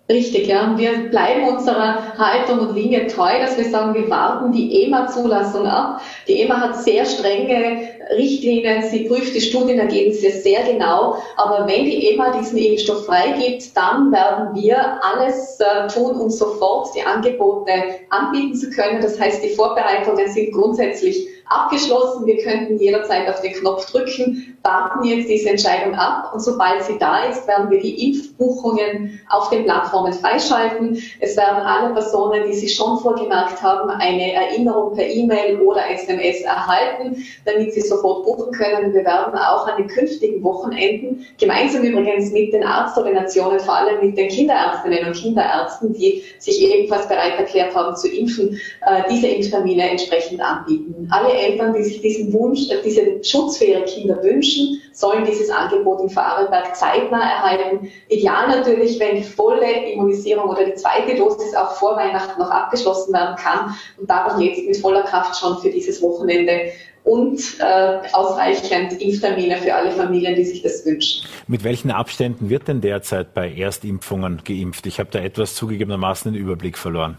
[0.08, 0.78] Richtig, ja.
[0.78, 5.99] Wir bleiben unserer Haltung und Linie treu, dass wir sagen, wir warten die EMA-Zulassung ab.
[6.28, 11.17] Die EMA hat sehr strenge Richtlinien, sie prüft die Studienergebnisse sehr genau.
[11.38, 16.93] Aber wenn die EMA diesen Impfstoff freigibt, dann werden wir alles äh, tun, um sofort
[16.95, 17.71] die Angebote
[18.12, 19.01] anbieten zu können.
[19.01, 22.26] Das heißt, die Vorbereitungen sind grundsätzlich abgeschlossen.
[22.26, 26.98] Wir könnten jederzeit auf den Knopf drücken, warten jetzt diese Entscheidung ab und sobald sie
[26.98, 31.02] da ist, werden wir die Impfbuchungen auf den Plattformen freischalten.
[31.20, 36.42] Es werden alle Personen, die sich schon vorgemerkt haben, eine Erinnerung per E-Mail oder SMS
[36.42, 38.94] erhalten, damit sie sofort buchen können.
[38.94, 44.18] Wir werden auch an den künftigen Wochenenden, gemeinsam übrigens mit den Arztordinationen, vor allem mit
[44.18, 49.92] den Kinderärztinnen und Kinderärzten, die sich ebenfalls bereit erklärt haben zu impfen, äh, diese Impftermine
[49.92, 51.08] entsprechend anbieten.
[51.12, 55.50] Alle Eltern, die sich diesen Wunsch, äh, diesen Schutz für ihre Kinder wünschen, sollen dieses
[55.50, 57.91] Angebot in Vorarlberg zeitnah erhalten.
[58.10, 63.13] Ideal natürlich, wenn die volle Immunisierung oder die zweite Dosis auch vor Weihnachten noch abgeschlossen
[63.13, 66.71] werden kann und darum jetzt mit voller Kraft schon für dieses Wochenende
[67.06, 71.26] und äh, ausreichend Impftermine für alle Familien, die sich das wünschen.
[71.48, 74.88] Mit welchen Abständen wird denn derzeit bei Erstimpfungen geimpft?
[74.88, 77.17] Ich habe da etwas zugegebenermaßen den Überblick verloren.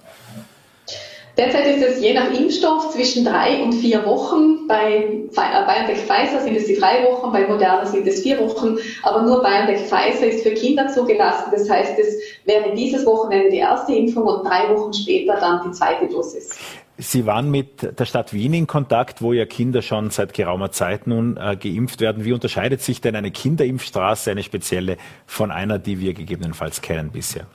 [1.37, 4.67] Derzeit ist es je nach Impfstoff zwischen drei und vier Wochen.
[4.67, 8.79] Bei äh, BioNTech Pfizer sind es die drei Wochen, bei Moderna sind es vier Wochen.
[9.03, 11.51] Aber nur BioNTech Pfizer ist für Kinder zugelassen.
[11.53, 15.73] Das heißt, es wäre dieses Wochenende die erste Impfung und drei Wochen später dann die
[15.73, 16.57] zweite Dosis.
[16.97, 21.07] Sie waren mit der Stadt Wien in Kontakt, wo ja Kinder schon seit geraumer Zeit
[21.07, 22.25] nun äh, geimpft werden.
[22.25, 24.97] Wie unterscheidet sich denn eine Kinderimpfstraße, eine spezielle,
[25.27, 27.47] von einer, die wir gegebenenfalls kennen bisher?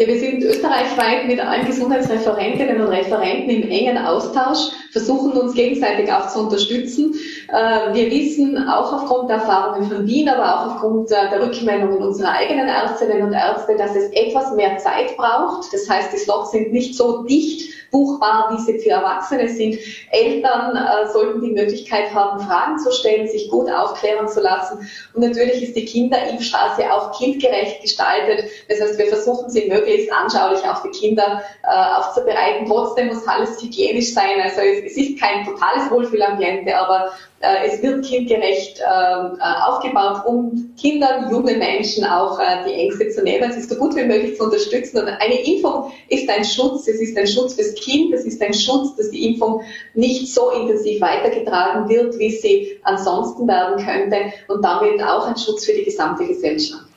[0.00, 6.10] Ja, wir sind österreichweit mit allen Gesundheitsreferentinnen und Referenten im engen Austausch, versuchen uns gegenseitig
[6.10, 7.14] auch zu unterstützen.
[7.48, 12.32] Äh, wir wissen auch aufgrund der Erfahrungen von Wien, aber auch aufgrund der Rückmeldungen unserer
[12.32, 15.70] eigenen Ärztinnen und Ärzte, dass es etwas mehr Zeit braucht.
[15.70, 19.78] Das heißt, die Slots sind nicht so dicht buchbar, wie sie für Erwachsene sind.
[20.10, 24.88] Eltern äh, sollten die Möglichkeit haben, Fragen zu stellen, sich gut aufklären zu lassen.
[25.14, 28.50] Und natürlich ist die Kinderimpfstraße auch kindgerecht gestaltet.
[28.68, 32.66] Das heißt, wir versuchen sie möglichst anschaulich auf die Kinder äh, aufzubereiten.
[32.66, 34.40] Trotzdem muss alles hygienisch sein.
[34.42, 40.74] Also es, es ist kein totales Wohlfühlambiente, aber es wird kindgerecht ähm, äh, aufgebaut, um
[40.78, 44.44] Kindern, jungen Menschen auch äh, die Ängste zu nehmen, sie so gut wie möglich zu
[44.44, 44.98] unterstützen.
[44.98, 48.52] Und eine Impfung ist ein Schutz, es ist ein Schutz fürs Kind, es ist ein
[48.52, 49.62] Schutz, dass die Impfung
[49.94, 54.16] nicht so intensiv weitergetragen wird, wie sie ansonsten werden könnte
[54.48, 56.89] und damit auch ein Schutz für die gesamte Gesellschaft.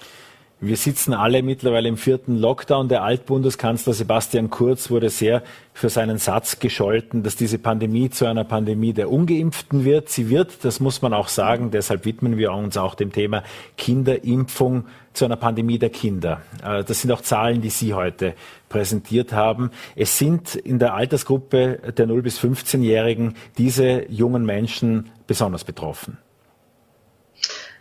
[0.65, 2.87] Wir sitzen alle mittlerweile im vierten Lockdown.
[2.87, 8.45] Der Altbundeskanzler Sebastian Kurz wurde sehr für seinen Satz gescholten, dass diese Pandemie zu einer
[8.45, 10.07] Pandemie der Ungeimpften wird.
[10.07, 13.43] Sie wird, das muss man auch sagen, deshalb widmen wir uns auch dem Thema
[13.75, 16.41] Kinderimpfung zu einer Pandemie der Kinder.
[16.63, 18.33] Äh, das sind auch Zahlen, die Sie heute
[18.69, 19.69] präsentiert haben.
[19.97, 26.19] Es sind in der Altersgruppe der 0 bis 15-Jährigen diese jungen Menschen besonders betroffen.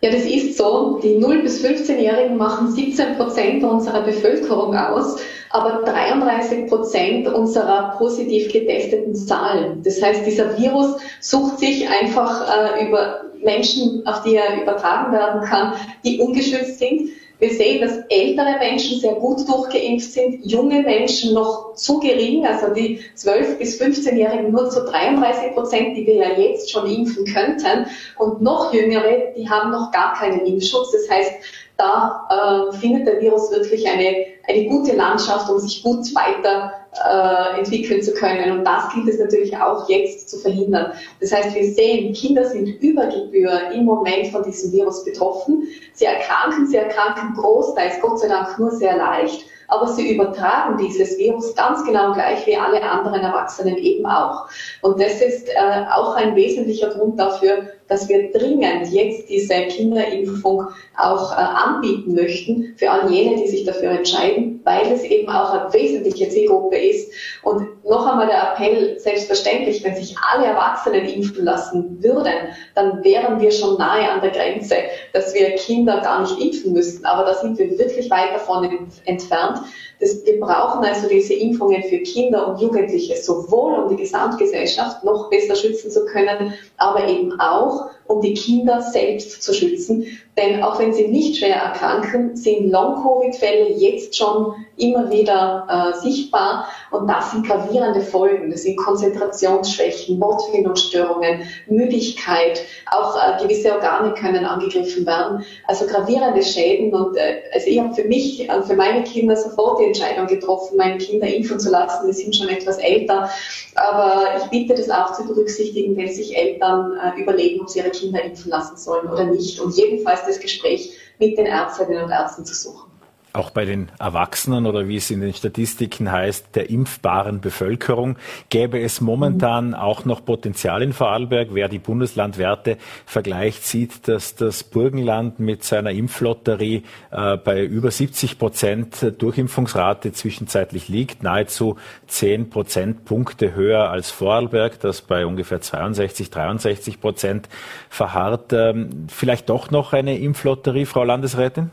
[0.05, 0.99] Ja, das ist so.
[1.01, 5.17] Die 0- bis 15-Jährigen machen 17 Prozent unserer Bevölkerung aus,
[5.51, 9.81] aber 33 Prozent unserer positiv getesteten Zahlen.
[9.85, 15.43] Das heißt, dieser Virus sucht sich einfach äh, über Menschen, auf die er übertragen werden
[15.43, 17.11] kann, die ungeschützt sind.
[17.43, 22.73] Wir sehen, dass ältere Menschen sehr gut durchgeimpft sind, junge Menschen noch zu gering, also
[22.73, 27.87] die 12- bis 15-Jährigen nur zu 33 Prozent, die wir ja jetzt schon impfen könnten.
[28.17, 30.93] Und noch jüngere, die haben noch gar keinen Impfschutz.
[30.93, 31.33] Das heißt,
[31.79, 37.59] da äh, findet der Virus wirklich eine, eine gute Landschaft, um sich gut weiter äh,
[37.59, 38.59] entwickeln zu können.
[38.59, 40.93] Und das gilt es natürlich auch jetzt zu verhindern.
[41.21, 45.67] Das heißt, wir sehen, Kinder sind über Gebühr im Moment von diesem Virus betroffen.
[45.95, 51.17] Sie erkranken, sie erkranken großteils, Gott sei Dank, nur sehr leicht aber sie übertragen dieses
[51.17, 54.47] Virus ganz genau gleich wie alle anderen Erwachsenen eben auch.
[54.83, 60.67] Und das ist äh, auch ein wesentlicher Grund dafür, dass wir dringend jetzt diese Kinderimpfung
[60.97, 65.53] auch äh, anbieten möchten für all jene, die sich dafür entscheiden, weil es eben auch
[65.53, 67.13] eine wesentliche Zielgruppe ist.
[67.43, 72.33] Und noch einmal der Appell, selbstverständlich, wenn sich alle Erwachsenen impfen lassen würden,
[72.75, 74.77] dann wären wir schon nahe an der Grenze,
[75.13, 77.05] dass wir Kinder gar nicht impfen müssten.
[77.05, 79.59] Aber da sind wir wirklich weit davon entfernt.
[80.03, 85.31] Das, wir brauchen also diese Impfungen für Kinder und Jugendliche, sowohl um die Gesamtgesellschaft noch
[85.31, 90.05] besser schützen zu können, aber eben auch, um die Kinder selbst zu schützen.
[90.37, 96.69] Denn auch wenn sie nicht schwer erkranken, sind Long-Covid-Fälle jetzt schon immer wieder äh, sichtbar
[96.91, 98.51] und das sind gravierende Folgen.
[98.51, 105.45] Das sind Konzentrationsschwächen, Wortfindungsstörungen, Müdigkeit, auch äh, gewisse Organe können angegriffen werden.
[105.67, 109.81] Also gravierende Schäden und äh, also ich habe für mich und für meine Kinder sofort
[109.81, 112.07] die Entscheidung getroffen, meine Kinder impfen zu lassen.
[112.07, 113.29] Die sind schon etwas älter,
[113.75, 117.91] aber ich bitte das auch zu berücksichtigen, wenn sich Eltern äh, überlegen, ob sie ihre
[117.91, 119.61] Kinder impfen lassen sollen oder nicht.
[119.61, 122.92] Und jedenfalls das Gespräch mit den Ärztinnen und Ärzten zu suchen
[123.33, 128.17] auch bei den Erwachsenen oder wie es in den Statistiken heißt, der impfbaren Bevölkerung.
[128.51, 131.49] Gäbe es momentan auch noch Potenzial in Vorarlberg?
[131.53, 138.39] Wer die Bundeslandwerte vergleicht, sieht, dass das Burgenland mit seiner Impflotterie äh, bei über 70
[138.39, 141.77] Prozent Durchimpfungsrate zwischenzeitlich liegt, nahezu
[142.09, 147.49] 10 Prozentpunkte höher als Vorarlberg, das bei ungefähr 62, 63 Prozent
[147.89, 148.53] verharrt.
[148.53, 151.71] Ähm, vielleicht doch noch eine Impflotterie, Frau Landesrätin?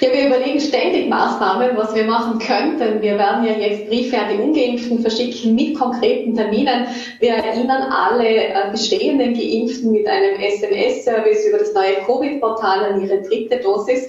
[0.00, 3.00] Ja, wir überlegen ständig Maßnahmen, was wir machen könnten.
[3.00, 6.86] Wir werden ja jetzt Briefe an die Ungeimpften verschicken mit konkreten Terminen.
[7.18, 13.22] Wir erinnern alle äh, bestehenden Geimpften mit einem SMS-Service über das neue Covid-Portal an ihre
[13.22, 14.08] dritte Dosis.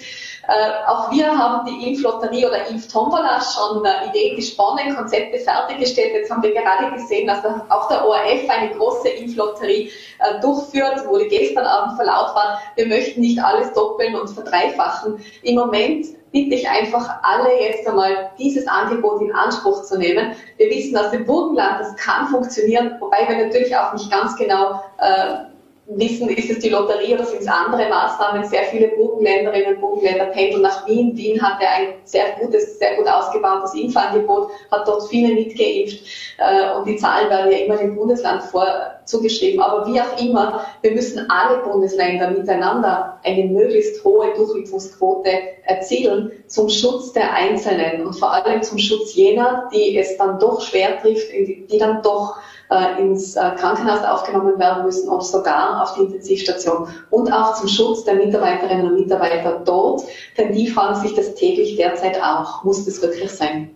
[0.50, 6.12] Äh, auch wir haben die Impflotterie oder Impftombola schon äh, Ideen gesponnen, Konzepte fertiggestellt.
[6.14, 11.28] Jetzt haben wir gerade gesehen, dass auch der ORF eine große Impflotterie äh, durchführt, wurde
[11.28, 15.24] gestern Abend verlautbart, wir möchten nicht alles doppeln und verdreifachen.
[15.44, 20.36] Im Moment bitte ich einfach alle jetzt einmal dieses Angebot in Anspruch zu nehmen.
[20.58, 24.82] Wir wissen aus dem Burgenland, das kann funktionieren, wobei wir natürlich auch nicht ganz genau
[24.98, 25.49] äh,
[25.90, 28.46] wissen, ist es die Lotterie oder sind es andere Maßnahmen.
[28.46, 31.16] Sehr viele Burgenländerinnen und Burgenländer pendeln nach Wien.
[31.18, 36.00] Wien hatte ein sehr gutes, sehr gut ausgebautes Impfangebot, hat dort viele mitgeimpft
[36.38, 39.62] äh, und die Zahlen werden ja immer dem Bundesland vorzugeschrieben.
[39.62, 45.32] Aber wie auch immer, wir müssen alle Bundesländer miteinander eine möglichst hohe Durchimpfungsquote
[45.64, 50.62] erzielen zum Schutz der Einzelnen und vor allem zum Schutz jener, die es dann doch
[50.62, 52.38] schwer trifft, die dann doch
[52.70, 57.68] äh, ins äh, Krankenhaus aufgenommen werden müssen, ob sogar auf die Intensivstation und auch zum
[57.68, 60.04] Schutz der Mitarbeiterinnen und Mitarbeiter dort,
[60.38, 63.72] denn die fragen sich das täglich derzeit auch, muss das wirklich sein?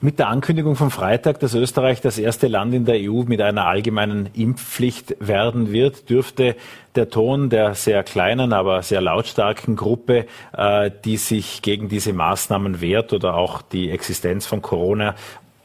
[0.00, 3.66] Mit der Ankündigung vom Freitag, dass Österreich das erste Land in der EU mit einer
[3.66, 6.56] allgemeinen Impfpflicht werden wird, dürfte
[6.96, 10.26] der Ton der sehr kleinen, aber sehr lautstarken Gruppe,
[10.56, 15.14] äh, die sich gegen diese Maßnahmen wehrt oder auch die Existenz von Corona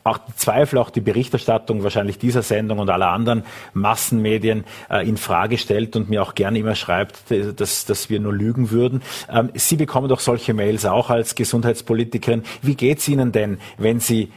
[0.08, 3.44] auch die Zweifel, auch die Berichterstattung wahrscheinlich dieser Sendung und aller anderen
[3.74, 8.34] Massenmedien äh, in Frage stellt und mir auch gerne immer schreibt, dass, dass wir nur
[8.34, 9.02] lügen würden.
[9.32, 12.44] Ähm, Sie bekommen doch solche Mails auch als Gesundheitspolitikerin.
[12.62, 14.32] Wie geht's Ihnen denn, wenn Sie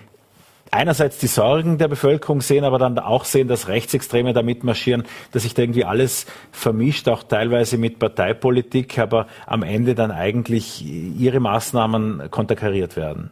[0.71, 5.43] einerseits die Sorgen der Bevölkerung sehen, aber dann auch sehen, dass Rechtsextreme da mitmarschieren, dass
[5.43, 11.41] sich da irgendwie alles vermischt, auch teilweise mit Parteipolitik, aber am Ende dann eigentlich ihre
[11.41, 13.31] Maßnahmen konterkariert werden?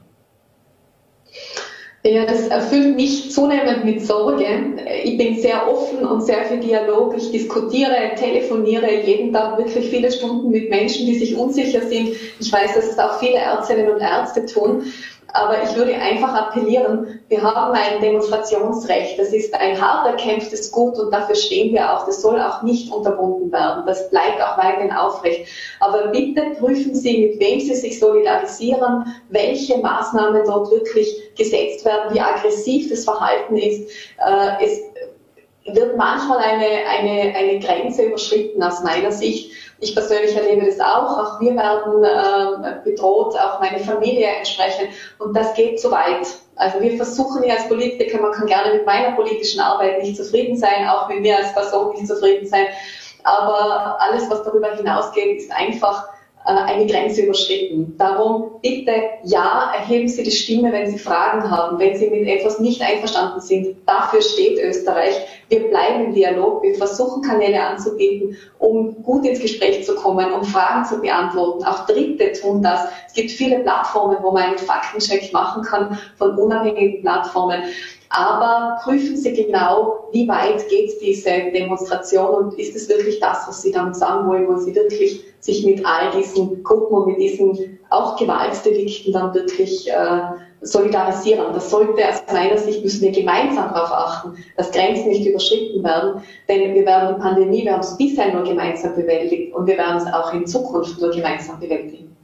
[2.05, 4.47] Ja, das erfüllt mich zunehmend mit Sorge.
[5.03, 7.17] Ich bin sehr offen und sehr für Dialog.
[7.17, 12.11] Ich diskutiere, telefoniere jeden Tag wirklich viele Stunden mit Menschen, die sich unsicher sind.
[12.39, 14.85] Ich weiß, dass es auch viele Ärztinnen und Ärzte tun.
[15.35, 19.19] Aber ich würde einfach appellieren, wir haben ein Demonstrationsrecht.
[19.19, 22.07] Das ist ein hart erkämpftes Gut und dafür stehen wir auch.
[22.07, 23.85] Das soll auch nicht unterbunden werden.
[23.87, 25.47] Das bleibt auch weiterhin aufrecht.
[25.81, 32.15] Aber bitte prüfen Sie, mit wem Sie sich solidarisieren, welche Maßnahmen dort wirklich gesetzt werden,
[32.15, 33.91] wie aggressiv das Verhalten ist.
[34.19, 34.81] Äh, es
[35.75, 39.53] wird manchmal eine, eine, eine Grenze überschritten aus meiner Sicht.
[39.81, 41.19] Ich persönlich erlebe das auch.
[41.19, 44.91] Auch wir werden äh, bedroht, auch meine Familie entsprechend.
[45.19, 46.27] Und das geht zu weit.
[46.57, 50.57] Also wir versuchen hier als Politiker, man kann gerne mit meiner politischen Arbeit nicht zufrieden
[50.57, 52.67] sein, auch mit mir als Person nicht zufrieden sein.
[53.23, 56.09] Aber alles, was darüber hinausgeht, ist einfach
[56.57, 57.95] eine Grenze überschritten.
[57.99, 58.93] Darum bitte,
[59.25, 63.41] ja, erheben Sie die Stimme, wenn Sie Fragen haben, wenn Sie mit etwas nicht einverstanden
[63.41, 63.77] sind.
[63.87, 65.15] Dafür steht Österreich.
[65.49, 66.63] Wir bleiben im Dialog.
[66.63, 71.65] Wir versuchen Kanäle anzubieten, um gut ins Gespräch zu kommen, um Fragen zu beantworten.
[71.65, 72.85] Auch Dritte tun das.
[73.07, 77.63] Es gibt viele Plattformen, wo man einen Faktencheck machen kann von unabhängigen Plattformen.
[78.11, 83.63] Aber prüfen Sie genau, wie weit geht diese Demonstration und ist es wirklich das, was
[83.63, 87.79] Sie damit sagen wollen, wo Sie wirklich sich mit all diesen Gruppen und mit diesen
[87.91, 90.21] auch Gewaltdelikten dann wirklich äh,
[90.63, 91.53] solidarisieren.
[91.53, 96.23] Das sollte aus meiner Sicht, müssen wir gemeinsam darauf achten, dass Grenzen nicht überschritten werden,
[96.49, 99.99] denn wir werden die Pandemie, wir haben es bisher nur gemeinsam bewältigt und wir werden
[99.99, 102.18] es auch in Zukunft nur gemeinsam bewältigen.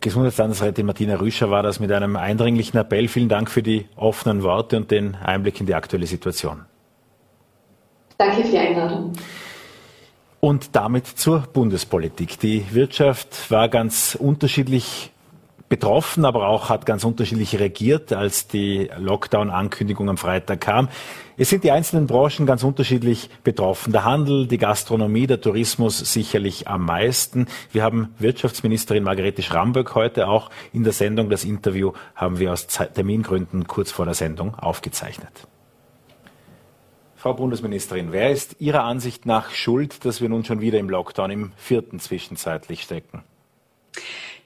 [0.00, 3.08] Gesundheitslandesrätin Martina Rüscher war das mit einem eindringlichen Appell.
[3.08, 6.64] Vielen Dank für die offenen Worte und den Einblick in die aktuelle Situation.
[8.16, 9.12] Danke für die Einladung.
[10.40, 12.38] Und damit zur Bundespolitik.
[12.38, 15.10] Die Wirtschaft war ganz unterschiedlich
[15.68, 20.88] betroffen, aber auch hat ganz unterschiedlich reagiert, als die Lockdown-Ankündigung am Freitag kam.
[21.36, 23.92] Es sind die einzelnen Branchen ganz unterschiedlich betroffen.
[23.92, 27.46] Der Handel, die Gastronomie, der Tourismus sicherlich am meisten.
[27.70, 31.30] Wir haben Wirtschaftsministerin Margarete Schramböck heute auch in der Sendung.
[31.30, 35.46] Das Interview haben wir aus Termingründen kurz vor der Sendung aufgezeichnet.
[37.14, 41.30] Frau Bundesministerin, wer ist Ihrer Ansicht nach schuld, dass wir nun schon wieder im Lockdown
[41.30, 43.24] im vierten zwischenzeitlich stecken?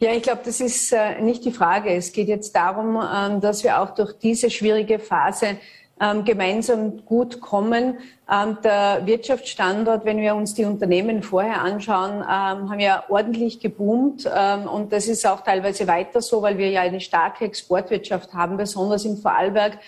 [0.03, 1.91] Ja, ich glaube, das ist äh, nicht die Frage.
[1.91, 5.59] Es geht jetzt darum, ähm, dass wir auch durch diese schwierige Phase
[6.01, 7.99] ähm, gemeinsam gut kommen.
[8.29, 14.29] Ähm, der Wirtschaftsstandort, wenn wir uns die Unternehmen vorher anschauen, ähm, haben ja ordentlich geboomt.
[14.37, 18.57] Ähm, und das ist auch teilweise weiter so, weil wir ja eine starke Exportwirtschaft haben,
[18.57, 19.79] besonders in Vorarlberg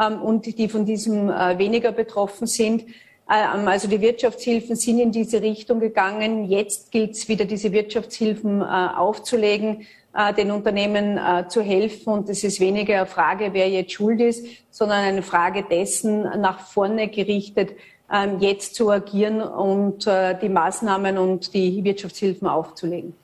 [0.00, 2.84] ähm, und die von diesem äh, weniger betroffen sind.
[3.30, 6.44] Ähm, also die Wirtschaftshilfen sind in diese Richtung gegangen.
[6.50, 12.12] Jetzt gilt es wieder, diese Wirtschaftshilfen äh, aufzulegen, äh, den Unternehmen äh, zu helfen.
[12.12, 16.60] Und es ist weniger eine Frage, wer jetzt schuld ist, sondern eine Frage dessen, nach
[16.60, 17.72] vorne gerichtet,
[18.12, 23.14] ähm, jetzt zu agieren und die Maßnahmen und die Wirtschaftshilfen aufzulegen.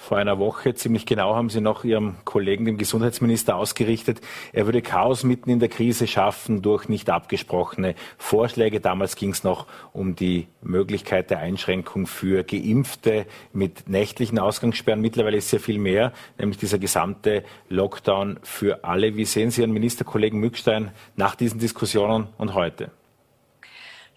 [0.00, 4.22] Vor einer Woche, ziemlich genau, haben Sie noch Ihrem Kollegen, dem Gesundheitsminister, ausgerichtet,
[4.54, 8.80] er würde Chaos mitten in der Krise schaffen durch nicht abgesprochene Vorschläge.
[8.80, 15.02] Damals ging es noch um die Möglichkeit der Einschränkung für Geimpfte mit nächtlichen Ausgangssperren.
[15.02, 19.16] Mittlerweile ist sehr viel mehr, nämlich dieser gesamte Lockdown für alle.
[19.16, 22.90] Wie sehen Sie Ihren Ministerkollegen Mückstein nach diesen Diskussionen und heute?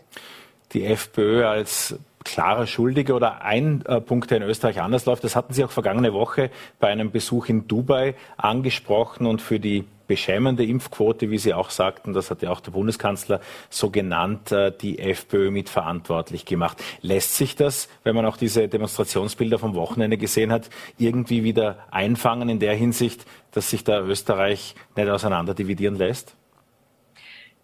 [0.72, 5.36] Die FPÖ als klarer Schuldiger oder ein äh, Punkt, der in Österreich anders läuft, das
[5.36, 10.64] hatten Sie auch vergangene Woche bei einem Besuch in Dubai angesprochen und für die beschämende
[10.64, 14.98] Impfquote, wie Sie auch sagten, das hat ja auch der Bundeskanzler so genannt, äh, die
[14.98, 16.82] FPÖ mitverantwortlich gemacht.
[17.00, 22.48] Lässt sich das, wenn man auch diese Demonstrationsbilder vom Wochenende gesehen hat, irgendwie wieder einfangen
[22.48, 26.34] in der Hinsicht, dass sich da Österreich nicht auseinander dividieren lässt?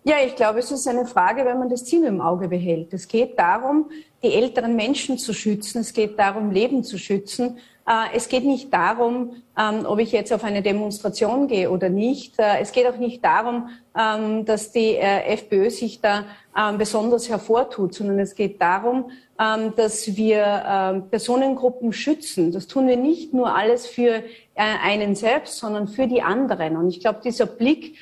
[0.04, 2.94] Ja, ich glaube, es ist eine Frage, wenn man das Ziel im Auge behält.
[2.94, 3.90] Es geht darum,
[4.22, 5.80] die älteren Menschen zu schützen.
[5.80, 7.58] Es geht darum, Leben zu schützen.
[7.86, 12.38] Äh, es geht nicht darum, ähm, ob ich jetzt auf eine Demonstration gehe oder nicht.
[12.38, 16.24] Äh, es geht auch nicht darum, ähm, dass die äh, FPÖ sich da
[16.58, 22.52] ähm, besonders hervortut, sondern es geht darum, dass wir Personengruppen schützen.
[22.52, 24.22] Das tun wir nicht nur alles für
[24.54, 26.78] einen selbst, sondern für die anderen.
[26.78, 27.96] Und ich glaube, dieser Blick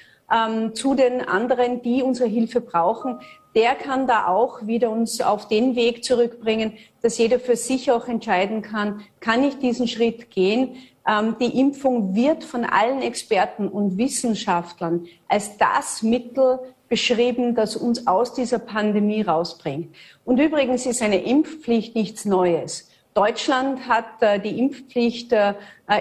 [0.74, 3.18] zu den anderen, die unsere Hilfe brauchen,
[3.54, 8.08] der kann da auch wieder uns auf den Weg zurückbringen, dass jeder für sich auch
[8.08, 10.76] entscheiden kann, kann ich diesen Schritt gehen?
[11.06, 18.06] Ähm, die Impfung wird von allen Experten und Wissenschaftlern als das Mittel beschrieben, das uns
[18.06, 19.94] aus dieser Pandemie rausbringt.
[20.24, 22.88] Und übrigens ist eine Impfpflicht nichts Neues.
[23.14, 25.54] Deutschland hat äh, die Impfpflicht äh,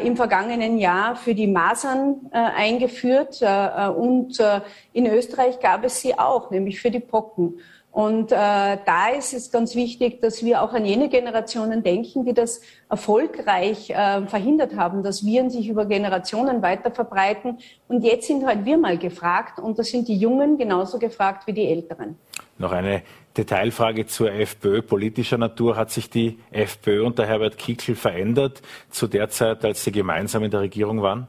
[0.03, 4.61] im vergangenen Jahr für die Masern äh, eingeführt äh, und äh,
[4.93, 7.59] in Österreich gab es sie auch, nämlich für die Pocken.
[7.91, 12.33] Und äh, da ist es ganz wichtig, dass wir auch an jene Generationen denken, die
[12.33, 17.59] das erfolgreich äh, verhindert haben, dass Viren sich über Generationen weiter verbreiten.
[17.87, 21.53] Und jetzt sind halt wir mal gefragt und da sind die Jungen genauso gefragt wie
[21.53, 22.17] die Älteren.
[22.63, 23.01] Noch eine
[23.35, 25.75] Detailfrage zur FPÖ politischer Natur.
[25.75, 30.51] Hat sich die FPÖ unter Herbert Kickl verändert zu der Zeit, als Sie gemeinsam in
[30.51, 31.27] der Regierung waren?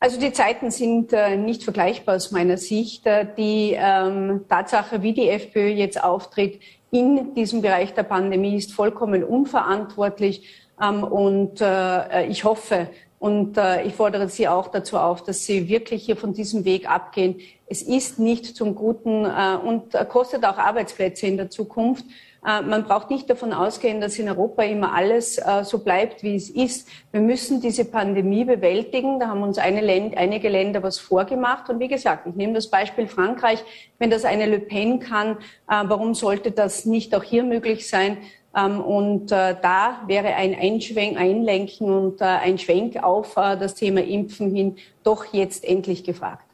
[0.00, 3.06] Also die Zeiten sind äh, nicht vergleichbar aus meiner Sicht.
[3.06, 6.58] Äh, die ähm, Tatsache, wie die FPÖ jetzt auftritt
[6.90, 10.42] in diesem Bereich der Pandemie, ist vollkommen unverantwortlich.
[10.82, 12.88] Ähm, und äh, ich hoffe
[13.24, 16.90] und äh, ich fordere Sie auch dazu auf, dass Sie wirklich hier von diesem Weg
[16.90, 17.36] abgehen.
[17.66, 22.04] Es ist nicht zum Guten äh, und kostet auch Arbeitsplätze in der Zukunft.
[22.46, 26.36] Äh, man braucht nicht davon ausgehen, dass in Europa immer alles äh, so bleibt, wie
[26.36, 26.86] es ist.
[27.12, 29.18] Wir müssen diese Pandemie bewältigen.
[29.18, 31.70] Da haben uns Länd einige Länder was vorgemacht.
[31.70, 33.64] Und wie gesagt, ich nehme das Beispiel Frankreich.
[33.98, 35.38] Wenn das eine Le Pen kann,
[35.70, 38.18] äh, warum sollte das nicht auch hier möglich sein?
[38.56, 44.76] Ähm, und da wäre ein Einschwenk, Einlenken und ein Schwenk auf das Thema Impfen hin
[45.02, 46.44] doch jetzt endlich gefragt.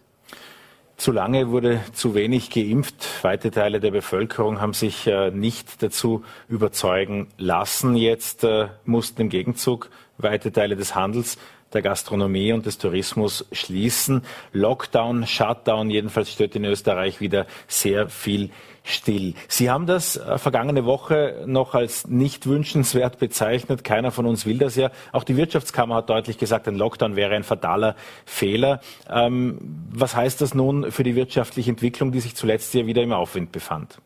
[1.01, 3.25] Zu lange wurde zu wenig geimpft.
[3.25, 7.97] Weite Teile der Bevölkerung haben sich äh, nicht dazu überzeugen lassen.
[7.97, 9.89] Jetzt äh, mussten im Gegenzug
[10.19, 11.39] weite Teile des Handels
[11.73, 14.23] der Gastronomie und des Tourismus schließen.
[14.53, 18.51] Lockdown, Shutdown, jedenfalls steht in Österreich wieder sehr viel
[18.83, 19.35] still.
[19.49, 23.85] Sie haben das äh, vergangene Woche noch als nicht wünschenswert bezeichnet.
[23.85, 24.91] Keiner von uns will das ja.
[25.13, 27.95] Auch die Wirtschaftskammer hat deutlich gesagt, ein Lockdown wäre ein fataler
[28.25, 28.81] Fehler.
[29.09, 29.59] Ähm,
[29.91, 33.53] was heißt das nun für die wirtschaftliche Entwicklung, die sich zuletzt ja wieder im Aufwind
[33.53, 34.01] befand?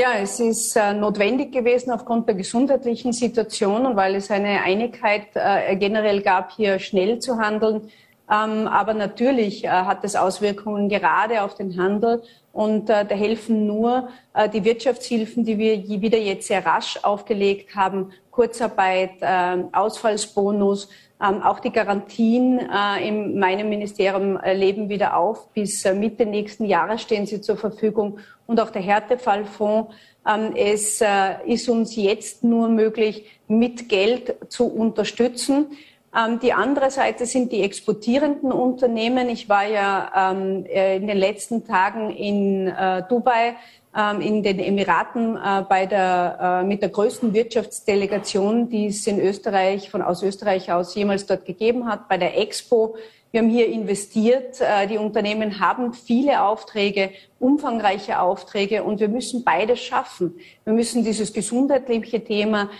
[0.00, 5.26] Ja, es ist äh, notwendig gewesen aufgrund der gesundheitlichen Situation und weil es eine Einigkeit
[5.34, 7.90] äh, generell gab, hier schnell zu handeln.
[8.30, 12.22] Ähm, aber natürlich äh, hat es Auswirkungen gerade auf den Handel
[12.52, 17.74] und äh, da helfen nur äh, die Wirtschaftshilfen, die wir wieder jetzt sehr rasch aufgelegt
[17.74, 20.90] haben, Kurzarbeit, ähm, Ausfallsbonus,
[21.20, 25.48] ähm, auch die Garantien äh, in meinem Ministerium äh, leben wieder auf.
[25.52, 28.18] Bis äh, Mitte nächsten Jahres stehen sie zur Verfügung.
[28.46, 29.92] Und auch der Härtefallfonds.
[30.26, 31.02] Ähm, es
[31.46, 35.66] ist uns jetzt nur möglich, mit Geld zu unterstützen.
[36.16, 39.28] Ähm, die andere Seite sind die exportierenden Unternehmen.
[39.28, 42.72] Ich war ja in den letzten Tagen in
[43.08, 43.54] Dubai ähm,
[44.20, 49.90] in den Emiraten äh, bei der, äh, mit der größten Wirtschaftsdelegation, die es in Österreich,
[49.90, 52.94] von aus Österreich aus jemals dort gegeben hat, bei der Expo.
[53.32, 54.60] Wir haben hier investiert.
[54.60, 60.38] Äh, die Unternehmen haben viele Aufträge, umfangreiche Aufträge und wir müssen beides schaffen.
[60.62, 62.70] Wir müssen dieses gesundheitliche Thema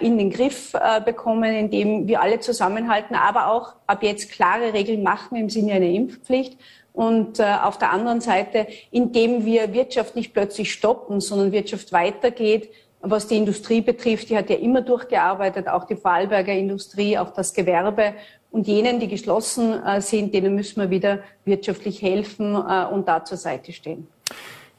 [0.00, 0.72] in den Griff
[1.04, 5.86] bekommen, indem wir alle zusammenhalten, aber auch ab jetzt klare Regeln machen im Sinne einer
[5.86, 6.56] Impfpflicht
[6.98, 12.70] Und äh, auf der anderen Seite, indem wir Wirtschaft nicht plötzlich stoppen, sondern Wirtschaft weitergeht,
[13.00, 17.54] was die Industrie betrifft, die hat ja immer durchgearbeitet, auch die Vorarlberger Industrie, auch das
[17.54, 18.14] Gewerbe.
[18.50, 23.24] Und jenen, die geschlossen äh, sind, denen müssen wir wieder wirtschaftlich helfen äh, und da
[23.24, 24.08] zur Seite stehen.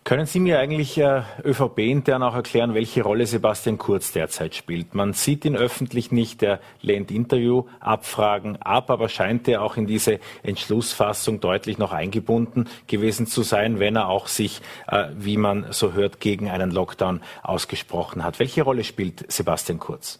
[0.09, 4.95] Können Sie mir eigentlich äh, ÖVP-intern auch erklären, welche Rolle Sebastian Kurz derzeit spielt?
[4.95, 10.19] Man sieht ihn öffentlich nicht, er lehnt Interviewabfragen ab, aber scheint er auch in diese
[10.41, 15.93] Entschlussfassung deutlich noch eingebunden gewesen zu sein, wenn er auch sich, äh, wie man so
[15.93, 18.39] hört, gegen einen Lockdown ausgesprochen hat.
[18.39, 20.19] Welche Rolle spielt Sebastian Kurz?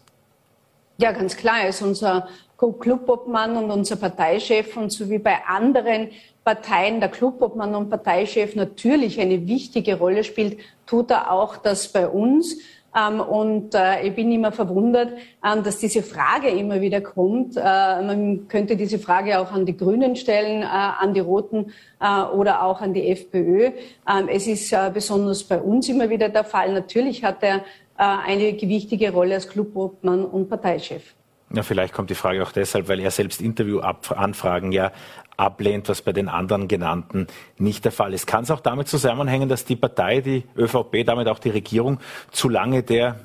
[1.00, 1.62] Ja, ganz klar.
[1.64, 2.28] Er ist unser
[2.58, 6.10] Clubobmann und unser Parteichef und so wie bei anderen
[6.50, 12.08] Parteien der Clubobmann und Parteichef natürlich eine wichtige Rolle spielt, tut er auch das bei
[12.08, 12.58] uns.
[12.97, 15.14] Ähm, und äh, ich bin immer verwundert,
[15.45, 17.56] ähm, dass diese Frage immer wieder kommt.
[17.56, 21.72] Äh, man könnte diese Frage auch an die Grünen stellen, äh, an die Roten
[22.02, 23.66] äh, oder auch an die FPÖ.
[24.10, 26.74] Ähm, es ist äh, besonders bei uns immer wieder der Fall.
[26.74, 27.62] Natürlich hat er äh,
[27.97, 31.14] eine gewichtige Rolle als Clubobmann und Parteichef.
[31.52, 34.91] Ja, vielleicht kommt die Frage auch deshalb, weil er selbst Interviewanfragen ja
[35.40, 37.28] ablehnt, was bei den anderen genannten
[37.58, 38.28] nicht der Fall ist.
[38.28, 42.00] Kann es auch damit zusammenhängen, dass die Partei, die ÖVP, damit auch die Regierung,
[42.32, 43.20] zu lange der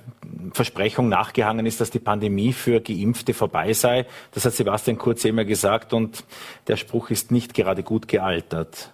[0.53, 4.07] Versprechung nachgehangen ist, dass die Pandemie für Geimpfte vorbei sei?
[4.33, 6.25] Das hat Sebastian Kurz immer gesagt und
[6.69, 8.94] der Spruch ist nicht gerade gut gealtert.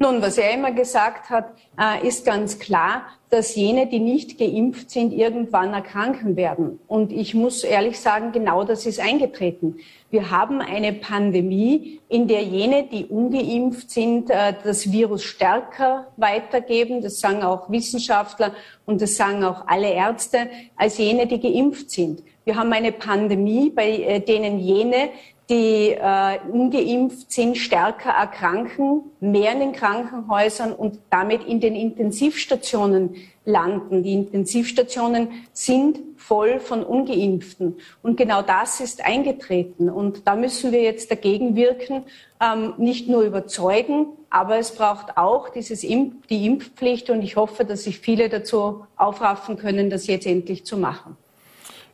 [0.00, 4.92] Nun, was er immer gesagt hat, äh, ist ganz klar, dass jene, die nicht geimpft
[4.92, 6.78] sind, irgendwann erkranken werden.
[6.86, 9.78] Und ich muss ehrlich sagen, genau das ist eingetreten.
[10.10, 17.02] Wir haben eine Pandemie, in der jene, die ungeimpft sind, äh, das Virus stärker weitergeben.
[17.02, 18.52] Das sagen auch Wissenschaftler
[18.86, 22.22] und das sagen auch alle Ärzte, als jene, die geimpft sind.
[22.44, 25.10] Wir haben eine Pandemie, bei äh, denen jene,
[25.48, 33.16] die äh, ungeimpft sind, stärker erkranken, mehr in den Krankenhäusern und damit in den Intensivstationen
[33.46, 34.02] landen.
[34.02, 37.76] Die Intensivstationen sind voll von ungeimpften.
[38.02, 39.88] Und genau das ist eingetreten.
[39.88, 42.04] Und da müssen wir jetzt dagegen wirken,
[42.42, 47.08] ähm, nicht nur überzeugen, aber es braucht auch dieses Imp die Impfpflicht.
[47.08, 51.16] Und ich hoffe, dass sich viele dazu aufraffen können, das jetzt endlich zu machen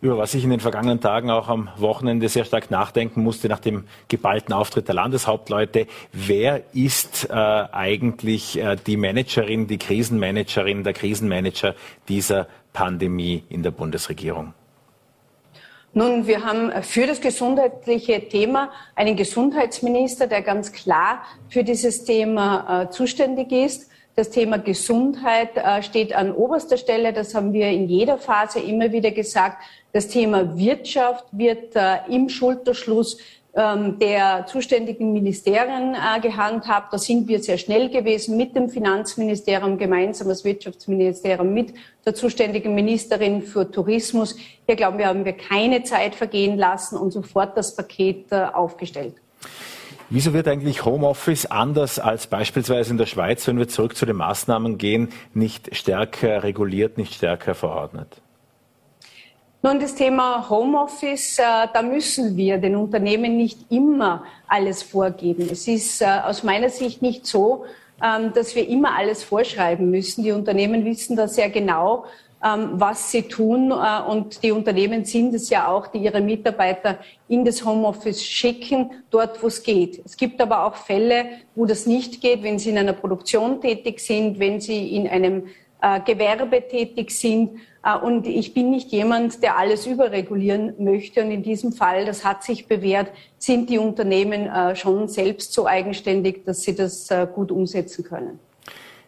[0.05, 3.59] über was ich in den vergangenen Tagen auch am Wochenende sehr stark nachdenken musste nach
[3.59, 5.87] dem geballten Auftritt der Landeshauptleute.
[6.13, 11.75] Wer ist äh, eigentlich äh, die Managerin, die Krisenmanagerin, der Krisenmanager
[12.07, 14.53] dieser Pandemie in der Bundesregierung?
[15.95, 22.83] Nun, wir haben für das gesundheitliche Thema einen Gesundheitsminister, der ganz klar für dieses Thema
[22.83, 23.91] äh, zuständig ist.
[24.17, 27.13] Das Thema Gesundheit äh, steht an oberster Stelle.
[27.13, 29.57] Das haben wir in jeder Phase immer wieder gesagt.
[29.93, 33.19] Das Thema Wirtschaft wird äh, im Schulterschluss
[33.57, 36.93] ähm, der zuständigen Ministerien äh, gehandhabt.
[36.93, 41.75] Da sind wir sehr schnell gewesen mit dem Finanzministerium gemeinsam, das Wirtschaftsministerium mit
[42.07, 44.37] der zuständigen Ministerin für Tourismus.
[44.65, 49.15] Hier glauben wir, haben wir keine Zeit vergehen lassen und sofort das Paket aufgestellt.
[50.11, 54.17] Wieso wird eigentlich Homeoffice anders als beispielsweise in der Schweiz, wenn wir zurück zu den
[54.17, 58.21] Maßnahmen gehen, nicht stärker reguliert, nicht stärker verordnet?
[59.63, 61.43] Nun, das Thema Homeoffice, äh,
[61.73, 65.49] da müssen wir den Unternehmen nicht immer alles vorgeben.
[65.51, 67.65] Es ist äh, aus meiner Sicht nicht so,
[68.03, 70.23] ähm, dass wir immer alles vorschreiben müssen.
[70.23, 72.05] Die Unternehmen wissen da sehr genau,
[72.45, 73.71] was sie tun.
[73.71, 78.91] Äh, und die Unternehmen sind es ja auch, die ihre Mitarbeiter in das Homeoffice schicken,
[79.11, 80.03] dort wo es geht.
[80.05, 84.01] Es gibt aber auch Fälle, wo das nicht geht, wenn sie in einer Produktion tätig
[84.01, 85.47] sind, wenn sie in einem
[85.81, 87.61] äh, Gewerbe tätig sind.
[87.83, 91.25] Äh, und ich bin nicht jemand, der alles überregulieren möchte.
[91.25, 96.45] Und in diesem Fall, das hat sich bewährt, sind die Unternehmen schon selbst so eigenständig,
[96.45, 98.39] dass sie das gut umsetzen können.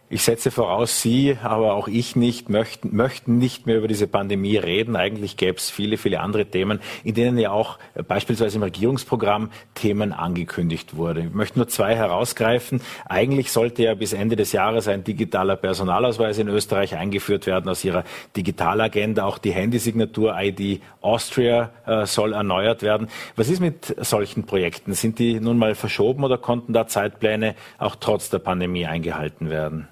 [0.08, 4.56] Ich setze voraus, Sie, aber auch ich nicht, möchten, möchten nicht mehr über diese Pandemie
[4.56, 4.94] reden.
[4.94, 10.12] Eigentlich gäbe es viele, viele andere Themen, in denen ja auch beispielsweise im Regierungsprogramm Themen
[10.12, 11.22] angekündigt wurde.
[11.22, 12.82] Ich möchte nur zwei herausgreifen.
[13.06, 17.84] Eigentlich sollte ja bis Ende des Jahres ein digitaler Personalausweis in Österreich eingeführt werden aus
[17.84, 18.04] Ihrer
[18.36, 19.24] Digitalagenda.
[19.24, 23.08] Auch die Handysignatur ID Austria äh, soll erneuert werden.
[23.34, 24.94] Was ist mit solchen Projekten?
[24.94, 29.88] Sind die nun mal verschoben oder konnten da Zeitpläne auch trotz der Pandemie eingehalten werden?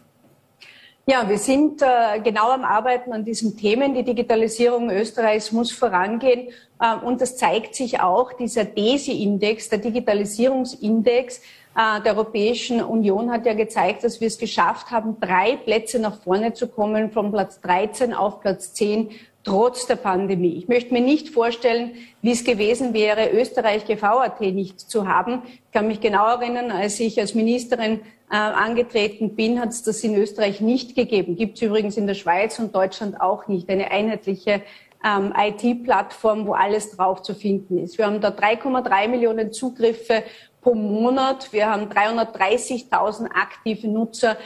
[1.07, 3.92] Ja, wir sind äh, genau am Arbeiten an diesen Themen.
[3.92, 6.48] Die Digitalisierung Österreichs muss vorangehen.
[6.80, 11.42] Äh, und das zeigt sich auch, dieser DESI-Index, der Digitalisierungsindex,
[11.76, 16.22] äh, der Europäischen Union hat ja gezeigt, dass wir es geschafft haben, drei Plätze nach
[16.22, 19.11] vorne zu kommen, von Platz 13 auf Platz 10
[19.44, 20.57] trotz der Pandemie.
[20.57, 25.42] Ich möchte mir nicht vorstellen, wie es gewesen wäre, Österreich GVAT nicht zu haben.
[25.44, 28.00] Ich kann mich genau erinnern, als ich als Ministerin
[28.30, 31.36] äh, angetreten bin, hat es das in Österreich nicht gegeben.
[31.36, 33.68] Gibt es übrigens in der Schweiz und Deutschland auch nicht.
[33.68, 34.62] Eine einheitliche
[35.04, 37.98] ähm, IT-Plattform, wo alles drauf zu finden ist.
[37.98, 40.22] Wir haben da 3,3 Millionen Zugriffe
[40.62, 41.52] pro Monat.
[41.52, 44.36] Wir haben 330.000 aktive Nutzer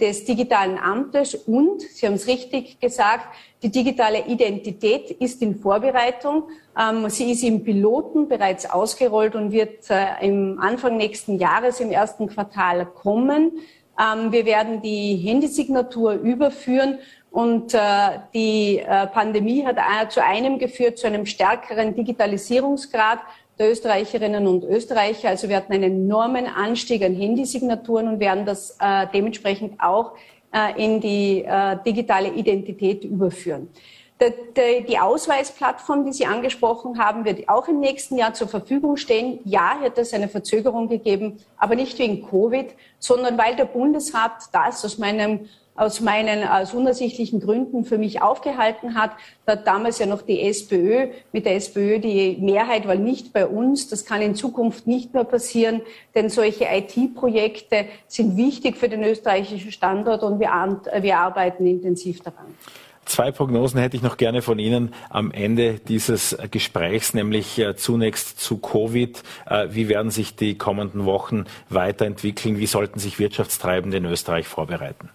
[0.00, 3.26] des digitalen Amtes und, Sie haben es richtig gesagt,
[3.62, 6.44] die digitale Identität ist in Vorbereitung.
[6.78, 11.90] Ähm, sie ist im Piloten bereits ausgerollt und wird äh, im Anfang nächsten Jahres im
[11.90, 13.58] ersten Quartal kommen.
[13.98, 16.98] Ähm, wir werden die Handysignatur überführen
[17.32, 17.78] und äh,
[18.32, 23.18] die äh, Pandemie hat zu einem geführt, zu einem stärkeren Digitalisierungsgrad
[23.58, 25.28] der Österreicherinnen und Österreicher.
[25.28, 30.12] Also wir hatten einen enormen Anstieg an Handysignaturen und werden das äh, dementsprechend auch
[30.52, 33.68] äh, in die äh, digitale Identität überführen.
[34.90, 39.38] Die Ausweisplattform, die Sie angesprochen haben, wird auch im nächsten Jahr zur Verfügung stehen.
[39.44, 42.66] Ja, hätte es eine Verzögerung gegeben, aber nicht wegen Covid,
[42.98, 45.48] sondern weil der Bundesrat das aus meinem
[45.78, 49.12] aus meinen aus unersichtlichen Gründen für mich aufgehalten hat.
[49.46, 53.46] Da hat damals ja noch die SPÖ, mit der SPÖ die Mehrheit war nicht bei
[53.46, 53.88] uns.
[53.88, 55.80] Das kann in Zukunft nicht mehr passieren,
[56.14, 60.50] denn solche IT-Projekte sind wichtig für den österreichischen Standort und wir,
[61.00, 62.46] wir arbeiten intensiv daran.
[63.04, 68.38] Zwei Prognosen hätte ich noch gerne von Ihnen am Ende dieses Gesprächs, nämlich äh, zunächst
[68.38, 69.22] zu Covid.
[69.48, 72.58] Äh, wie werden sich die kommenden Wochen weiterentwickeln?
[72.58, 75.08] Wie sollten sich Wirtschaftstreibende in Österreich vorbereiten?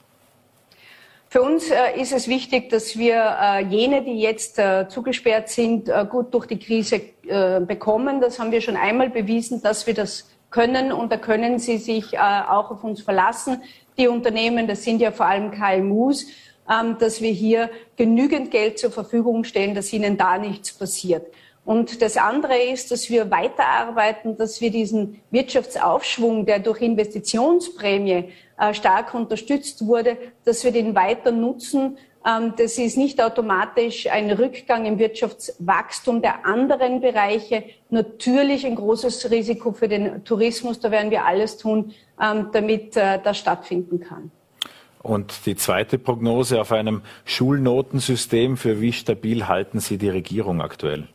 [1.33, 5.89] Für uns äh, ist es wichtig, dass wir äh, jene, die jetzt äh, zugesperrt sind,
[6.11, 7.01] gut durch die Krise
[7.65, 8.21] bekommen.
[8.21, 12.19] Das haben wir schon einmal bewiesen, dass wir das können und da können Sie sich
[12.19, 13.63] auch auf uns verlassen.
[13.97, 16.27] Die Unternehmen, das sind ja vor allem KMUs,
[16.69, 21.25] ähm, dass wir hier genügend Geld zur Verfügung stellen, dass ihnen da nichts passiert.
[21.65, 28.29] Und das andere ist, dass wir weiterarbeiten, dass wir diesen Wirtschaftsaufschwung, der durch Investitionsprämie
[28.71, 31.97] stark unterstützt wurde, dass wir den weiter nutzen.
[32.25, 37.63] Ähm, das ist nicht automatisch ein Rückgang im Wirtschaftswachstum der anderen Bereiche.
[37.89, 40.79] Natürlich ein großes Risiko für den Tourismus.
[40.79, 44.31] Da werden wir alles tun, ähm, damit äh, das stattfinden kann.
[45.01, 51.09] Und die zweite Prognose auf einem Schulnotensystem, für wie stabil halten Sie die Regierung aktuell?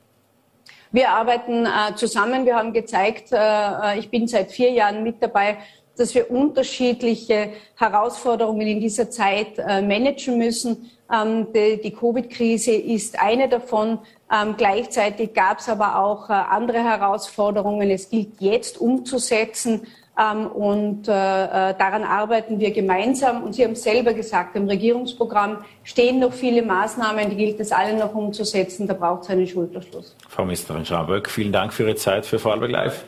[0.91, 2.45] Wir arbeiten äh, zusammen.
[2.45, 5.59] Wir haben gezeigt, äh, ich bin seit vier Jahren mit dabei,
[5.99, 10.90] dass wir unterschiedliche Herausforderungen in dieser Zeit äh, managen müssen.
[11.12, 13.99] Ähm, die, die Covid-Krise ist eine davon.
[14.32, 17.90] Ähm, gleichzeitig gab es aber auch äh, andere Herausforderungen.
[17.90, 19.86] Es gilt jetzt umzusetzen.
[20.18, 23.44] Ähm, und äh, daran arbeiten wir gemeinsam.
[23.44, 27.99] Und Sie haben selber gesagt, im Regierungsprogramm stehen noch viele Maßnahmen, die gilt es allen
[27.99, 28.88] noch umzusetzen.
[28.88, 30.16] Da braucht es einen Schulterschluss.
[30.28, 33.05] Frau Ministerin Schaböck, vielen Dank für Ihre Zeit für Vorarlberg Live.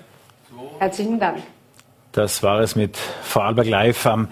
[0.78, 1.42] Herzlichen Dank.
[2.12, 4.26] Das war es mit Vorarlberg Live am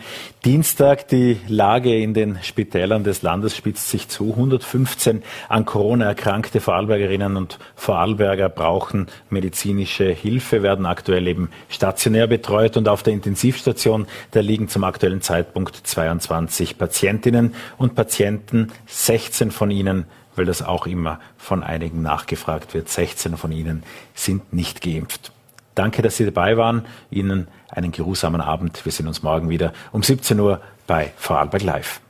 [0.45, 1.07] Dienstag.
[1.07, 4.33] Die Lage in den Spitälern des Landes spitzt sich zu.
[4.33, 12.77] 115 an Corona erkrankte Vorarlbergerinnen und Vorarlberger brauchen medizinische Hilfe, werden aktuell eben stationär betreut
[12.77, 19.71] und auf der Intensivstation, da liegen zum aktuellen Zeitpunkt 22 Patientinnen und Patienten, 16 von
[19.71, 22.89] ihnen weil das auch immer von einigen nachgefragt wird.
[22.89, 23.83] 16 von ihnen
[24.15, 25.33] sind nicht geimpft.
[25.79, 26.87] Danke, dass Sie dabei waren.
[27.09, 28.85] Ihnen einen geruhsamen Abend.
[28.85, 32.01] Wir sehen uns morgen wieder um 17 Uhr bei Vorarlberg Live.